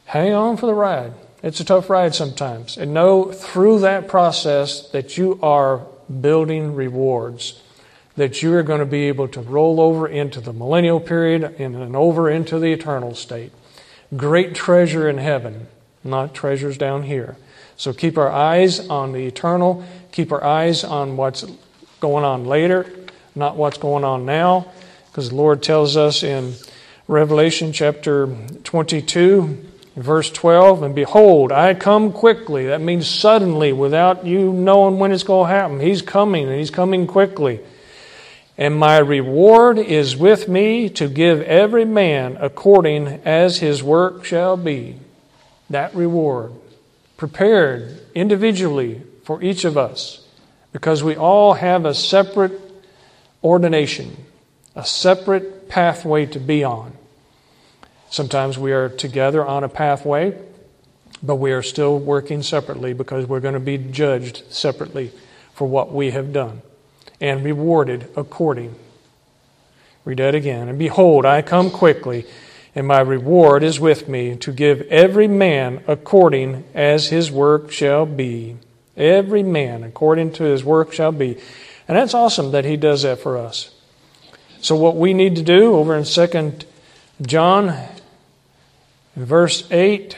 hang 0.06 0.34
on 0.34 0.58
for 0.58 0.66
the 0.66 0.74
ride. 0.74 1.14
It's 1.46 1.60
a 1.60 1.64
tough 1.64 1.92
ride 1.92 2.16
sometimes. 2.16 2.76
And 2.76 2.92
know 2.92 3.32
through 3.32 3.82
that 3.82 4.08
process 4.08 4.90
that 4.90 5.16
you 5.16 5.38
are 5.44 5.86
building 6.20 6.74
rewards, 6.74 7.62
that 8.18 8.42
you 8.42 8.52
are 8.56 8.64
going 8.64 8.80
to 8.80 8.86
be 8.88 9.04
able 9.10 9.28
to 9.28 9.42
roll 9.42 9.80
over 9.80 10.08
into 10.08 10.42
the 10.42 10.52
millennial 10.52 11.00
period 11.00 11.44
and 11.60 11.76
then 11.76 11.96
over 11.96 12.32
into 12.32 12.58
the 12.58 12.74
eternal 12.74 13.14
state. 13.14 13.52
Great 14.18 14.56
treasure 14.56 15.08
in 15.08 15.20
heaven, 15.20 15.68
not 16.04 16.34
treasures 16.34 16.80
down 16.80 17.04
here. 17.04 17.38
So 17.78 17.94
keep 17.94 18.18
our 18.18 18.32
eyes 18.32 18.90
on 18.90 19.12
the 19.12 19.28
eternal, 19.28 19.86
keep 20.12 20.32
our 20.32 20.44
eyes 20.44 20.84
on 20.84 21.16
what's 21.16 21.46
going 22.00 22.26
on 22.26 22.46
later, 22.46 22.92
not 23.36 23.56
what's 23.56 23.78
going 23.78 24.04
on 24.04 24.26
now, 24.26 24.72
because 25.12 25.30
the 25.30 25.36
Lord 25.36 25.62
tells 25.62 25.96
us 25.96 26.24
in 26.24 26.56
Revelation 27.08 27.72
chapter 27.72 28.36
22, 28.64 29.74
verse 29.96 30.30
12. 30.30 30.84
And 30.84 30.96
behold, 30.96 31.52
I 31.52 31.74
come 31.74 32.12
quickly. 32.12 32.68
That 32.68 32.82
means 32.82 33.08
suddenly, 33.08 33.74
without 33.74 34.26
you 34.26 34.52
knowing 34.52 35.00
when 35.00 35.12
it's 35.12 35.24
going 35.24 35.48
to 35.50 35.54
happen. 35.54 35.80
He's 35.80 36.02
coming, 36.02 36.48
and 36.48 36.58
He's 36.58 36.72
coming 36.72 37.08
quickly. 37.08 37.62
And 38.58 38.76
my 38.76 38.98
reward 39.00 39.78
is 39.78 40.16
with 40.16 40.48
me 40.48 40.90
to 40.92 41.10
give 41.10 41.42
every 41.42 41.84
man 41.84 42.38
according 42.40 43.08
as 43.26 43.58
his 43.58 43.84
work 43.84 44.24
shall 44.24 44.56
be. 44.56 44.96
That 45.70 45.94
reward, 45.94 46.54
prepared 47.18 48.00
individually 48.14 49.02
for 49.24 49.44
each 49.44 49.66
of 49.66 49.78
us, 49.78 50.26
because 50.72 51.04
we 51.04 51.18
all 51.18 51.56
have 51.56 51.84
a 51.84 51.94
separate 51.94 52.62
ordination, 53.44 54.16
a 54.74 54.86
separate 54.86 55.68
pathway 55.68 56.26
to 56.28 56.40
be 56.40 56.64
on. 56.64 56.95
Sometimes 58.16 58.58
we 58.58 58.72
are 58.72 58.88
together 58.88 59.46
on 59.46 59.66
a 59.66 59.68
pathway, 59.68 60.42
but 61.22 61.36
we 61.36 61.52
are 61.52 61.62
still 61.62 62.00
working 62.00 62.44
separately 62.44 62.94
because 62.94 63.28
we're 63.28 63.42
going 63.42 63.56
to 63.56 63.60
be 63.60 63.78
judged 63.78 64.42
separately 64.50 65.12
for 65.54 65.68
what 65.68 65.92
we 65.92 66.12
have 66.12 66.32
done 66.32 66.62
and 67.20 67.44
rewarded 67.44 68.10
according. 68.16 68.74
Read 70.06 70.20
that 70.20 70.34
again. 70.34 70.70
And 70.70 70.80
behold, 70.80 71.26
I 71.26 71.42
come 71.42 71.70
quickly, 71.70 72.26
and 72.74 72.88
my 72.88 73.02
reward 73.02 73.64
is 73.64 73.82
with 73.82 74.08
me 74.08 74.38
to 74.38 74.54
give 74.54 74.84
every 74.84 75.28
man 75.28 75.84
according 75.86 76.64
as 76.74 77.10
his 77.10 77.30
work 77.30 77.70
shall 77.70 78.06
be. 78.06 78.56
Every 78.96 79.44
man 79.44 79.84
according 79.84 80.32
to 80.36 80.46
his 80.46 80.64
work 80.64 80.94
shall 80.94 81.12
be. 81.12 81.38
And 81.86 81.98
that's 81.98 82.14
awesome 82.14 82.52
that 82.52 82.64
he 82.64 82.78
does 82.78 83.02
that 83.02 83.20
for 83.20 83.38
us. 83.38 83.76
So, 84.62 84.78
what 84.78 84.96
we 84.96 85.14
need 85.14 85.36
to 85.36 85.42
do 85.42 85.76
over 85.76 85.98
in 85.98 86.06
2 86.06 86.60
John, 87.22 87.78
verse 89.16 89.70
8, 89.72 90.18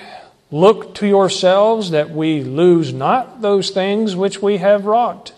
look 0.51 0.95
to 0.95 1.07
yourselves 1.07 1.91
that 1.91 2.09
we 2.09 2.41
lose 2.41 2.93
not 2.93 3.41
those 3.41 3.69
things 3.69 4.15
which 4.15 4.41
we 4.41 4.57
have 4.57 4.85
wrought 4.85 5.33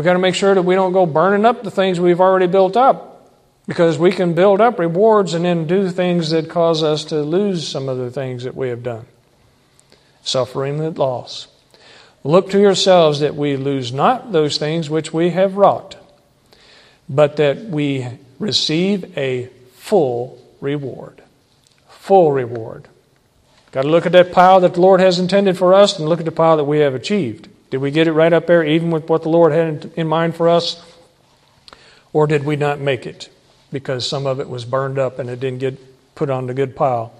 We've 0.00 0.04
got 0.06 0.14
to 0.14 0.18
make 0.18 0.34
sure 0.34 0.54
that 0.54 0.62
we 0.62 0.74
don't 0.74 0.92
go 0.92 1.04
burning 1.04 1.44
up 1.44 1.62
the 1.62 1.70
things 1.70 2.00
we've 2.00 2.22
already 2.22 2.46
built 2.46 2.74
up 2.74 3.30
because 3.66 3.98
we 3.98 4.10
can 4.12 4.32
build 4.32 4.58
up 4.58 4.78
rewards 4.78 5.34
and 5.34 5.44
then 5.44 5.66
do 5.66 5.90
things 5.90 6.30
that 6.30 6.48
cause 6.48 6.82
us 6.82 7.04
to 7.04 7.20
lose 7.22 7.68
some 7.68 7.86
of 7.86 7.98
the 7.98 8.10
things 8.10 8.44
that 8.44 8.56
we 8.56 8.70
have 8.70 8.82
done. 8.82 9.04
Suffering 10.22 10.80
and 10.80 10.96
loss. 10.96 11.48
Look 12.24 12.48
to 12.52 12.58
yourselves 12.58 13.20
that 13.20 13.34
we 13.34 13.58
lose 13.58 13.92
not 13.92 14.32
those 14.32 14.56
things 14.56 14.88
which 14.88 15.12
we 15.12 15.30
have 15.30 15.58
wrought, 15.58 15.96
but 17.06 17.36
that 17.36 17.64
we 17.64 18.06
receive 18.38 19.18
a 19.18 19.50
full 19.74 20.38
reward. 20.62 21.22
Full 22.10 22.32
reward. 22.32 22.88
Got 23.70 23.82
to 23.82 23.88
look 23.88 24.04
at 24.04 24.10
that 24.10 24.32
pile 24.32 24.58
that 24.58 24.74
the 24.74 24.80
Lord 24.80 24.98
has 24.98 25.20
intended 25.20 25.56
for 25.56 25.72
us 25.72 25.96
and 25.96 26.08
look 26.08 26.18
at 26.18 26.24
the 26.24 26.32
pile 26.32 26.56
that 26.56 26.64
we 26.64 26.80
have 26.80 26.92
achieved. 26.92 27.48
Did 27.70 27.76
we 27.76 27.92
get 27.92 28.08
it 28.08 28.12
right 28.12 28.32
up 28.32 28.48
there, 28.48 28.64
even 28.64 28.90
with 28.90 29.08
what 29.08 29.22
the 29.22 29.28
Lord 29.28 29.52
had 29.52 29.92
in 29.94 30.08
mind 30.08 30.34
for 30.34 30.48
us? 30.48 30.84
Or 32.12 32.26
did 32.26 32.42
we 32.42 32.56
not 32.56 32.80
make 32.80 33.06
it 33.06 33.28
because 33.70 34.08
some 34.08 34.26
of 34.26 34.40
it 34.40 34.48
was 34.48 34.64
burned 34.64 34.98
up 34.98 35.20
and 35.20 35.30
it 35.30 35.38
didn't 35.38 35.60
get 35.60 35.78
put 36.16 36.30
on 36.30 36.48
the 36.48 36.52
good 36.52 36.74
pile? 36.74 37.14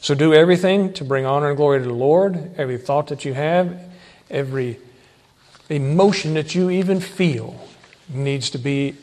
So 0.00 0.16
do 0.16 0.34
everything 0.34 0.92
to 0.94 1.04
bring 1.04 1.24
honor 1.24 1.46
and 1.46 1.56
glory 1.56 1.78
to 1.78 1.86
the 1.86 1.94
Lord. 1.94 2.58
Every 2.58 2.78
thought 2.78 3.06
that 3.06 3.24
you 3.24 3.34
have, 3.34 3.78
every 4.28 4.80
emotion 5.70 6.34
that 6.34 6.56
you 6.56 6.70
even 6.70 6.98
feel 6.98 7.68
needs 8.08 8.50
to 8.50 8.58
be 8.58 8.96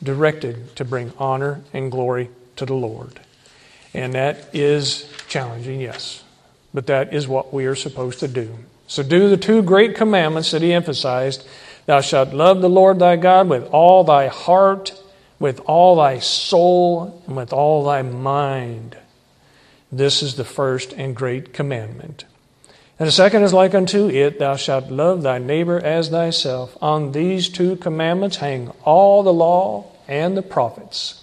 directed 0.00 0.76
to 0.76 0.84
bring 0.84 1.12
honor 1.18 1.62
and 1.72 1.90
glory 1.90 2.30
to 2.54 2.64
the 2.64 2.74
Lord. 2.74 3.18
And 3.94 4.14
that 4.14 4.48
is 4.54 5.10
challenging, 5.28 5.80
yes. 5.80 6.24
But 6.72 6.86
that 6.86 7.12
is 7.12 7.28
what 7.28 7.52
we 7.52 7.66
are 7.66 7.74
supposed 7.74 8.20
to 8.20 8.28
do. 8.28 8.56
So 8.86 9.02
do 9.02 9.28
the 9.28 9.36
two 9.36 9.62
great 9.62 9.94
commandments 9.94 10.50
that 10.50 10.62
he 10.62 10.72
emphasized 10.72 11.46
Thou 11.86 12.00
shalt 12.00 12.32
love 12.32 12.60
the 12.60 12.70
Lord 12.70 13.00
thy 13.00 13.16
God 13.16 13.48
with 13.48 13.64
all 13.70 14.04
thy 14.04 14.28
heart, 14.28 14.94
with 15.40 15.60
all 15.66 15.96
thy 15.96 16.20
soul, 16.20 17.22
and 17.26 17.36
with 17.36 17.52
all 17.52 17.84
thy 17.84 18.02
mind. 18.02 18.96
This 19.90 20.22
is 20.22 20.36
the 20.36 20.44
first 20.44 20.92
and 20.92 21.16
great 21.16 21.52
commandment. 21.52 22.24
And 22.98 23.08
the 23.08 23.12
second 23.12 23.42
is 23.42 23.52
like 23.52 23.74
unto 23.74 24.08
it, 24.08 24.38
Thou 24.38 24.56
shalt 24.56 24.90
love 24.90 25.22
thy 25.22 25.38
neighbor 25.38 25.80
as 25.80 26.08
thyself. 26.08 26.76
On 26.80 27.12
these 27.12 27.48
two 27.48 27.76
commandments 27.76 28.36
hang 28.36 28.68
all 28.84 29.22
the 29.22 29.32
law 29.32 29.86
and 30.06 30.36
the 30.36 30.42
prophets. 30.42 31.21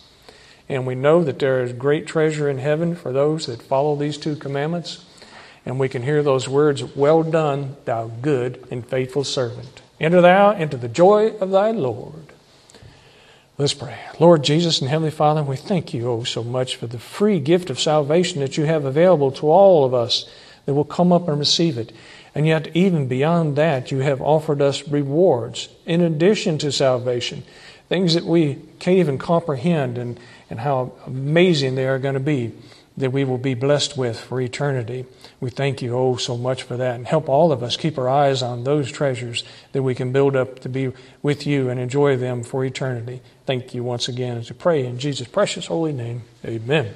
And 0.70 0.86
we 0.86 0.96
know 0.96 1.24
that 1.24 1.40
there 1.40 1.62
is 1.64 1.74
great 1.74 2.08
treasure 2.08 2.48
in 2.48 2.60
heaven 2.60 2.96
for 2.96 3.12
those 3.12 3.48
that 3.48 3.62
follow 3.62 3.96
these 3.96 4.18
two 4.18 4.36
commandments 4.36 5.04
and 5.66 5.80
we 5.80 5.90
can 5.90 6.04
hear 6.04 6.24
those 6.24 6.48
words, 6.48 6.84
Well 6.96 7.24
done, 7.24 7.76
thou 7.86 8.08
good 8.08 8.68
and 8.72 8.86
faithful 8.86 9.24
servant. 9.24 9.82
Enter 10.00 10.22
thou 10.22 10.52
into 10.52 10.78
the 10.78 10.88
joy 10.88 11.36
of 11.38 11.52
thy 11.52 11.72
Lord. 11.72 12.34
Let's 13.58 13.74
pray. 13.74 14.00
Lord 14.20 14.44
Jesus 14.44 14.80
and 14.80 14.90
Heavenly 14.90 15.12
Father, 15.12 15.44
we 15.44 15.58
thank 15.58 15.94
you 15.94 16.10
oh 16.10 16.24
so 16.24 16.44
much 16.44 16.78
for 16.78 16.88
the 16.88 16.98
free 16.98 17.40
gift 17.40 17.70
of 17.70 17.80
salvation 17.80 18.40
that 18.40 18.58
you 18.58 18.64
have 18.66 18.86
available 18.86 19.32
to 19.34 19.48
all 19.48 19.84
of 19.84 19.94
us 19.94 20.30
that 20.66 20.74
will 20.74 20.86
come 20.86 21.12
up 21.12 21.28
and 21.28 21.38
receive 21.38 21.78
it. 21.78 21.92
And 22.34 22.48
yet, 22.48 22.76
even 22.76 23.08
beyond 23.08 23.56
that, 23.58 23.92
you 23.92 24.00
have 24.00 24.22
offered 24.22 24.62
us 24.62 24.88
rewards 24.88 25.68
in 25.86 26.00
addition 26.02 26.58
to 26.60 26.72
salvation, 26.72 27.44
things 27.90 28.14
that 28.14 28.24
we 28.24 28.56
can't 28.80 29.00
even 29.00 29.18
comprehend 29.18 29.98
and, 29.98 30.20
and 30.50 30.60
how 30.60 30.94
amazing 31.06 31.76
they 31.76 31.88
are 31.88 32.00
going 32.00 32.14
to 32.14 32.20
be 32.20 32.54
that 33.00 33.14
we 33.14 33.24
will 33.24 33.38
be 33.38 33.54
blessed 33.54 33.98
with 33.98 34.20
for 34.20 34.42
eternity. 34.42 35.06
We 35.40 35.50
thank 35.50 35.82
you, 35.82 35.96
oh, 35.96 36.18
so 36.18 36.38
much 36.38 36.64
for 36.64 36.76
that. 36.76 36.96
And 36.96 37.08
help 37.08 37.30
all 37.30 37.52
of 37.52 37.64
us 37.64 37.78
keep 37.78 37.98
our 37.98 38.10
eyes 38.10 38.44
on 38.44 38.66
those 38.66 38.92
treasures 38.92 39.46
that 39.72 39.84
we 39.84 39.96
can 39.96 40.12
build 40.12 40.36
up 40.36 40.60
to 40.60 40.70
be 40.70 40.92
with 41.24 41.48
you 41.48 41.70
and 41.70 41.80
enjoy 41.80 42.18
them 42.18 42.44
for 42.44 42.64
eternity. 42.66 43.22
Thank 43.46 43.74
you 43.74 43.84
once 43.86 44.10
again 44.10 44.38
as 44.38 44.50
we 44.50 44.58
pray 44.58 44.86
in 44.86 45.00
Jesus' 45.00 45.30
precious 45.30 45.68
holy 45.68 45.94
name. 45.94 46.24
Amen. 46.46 46.94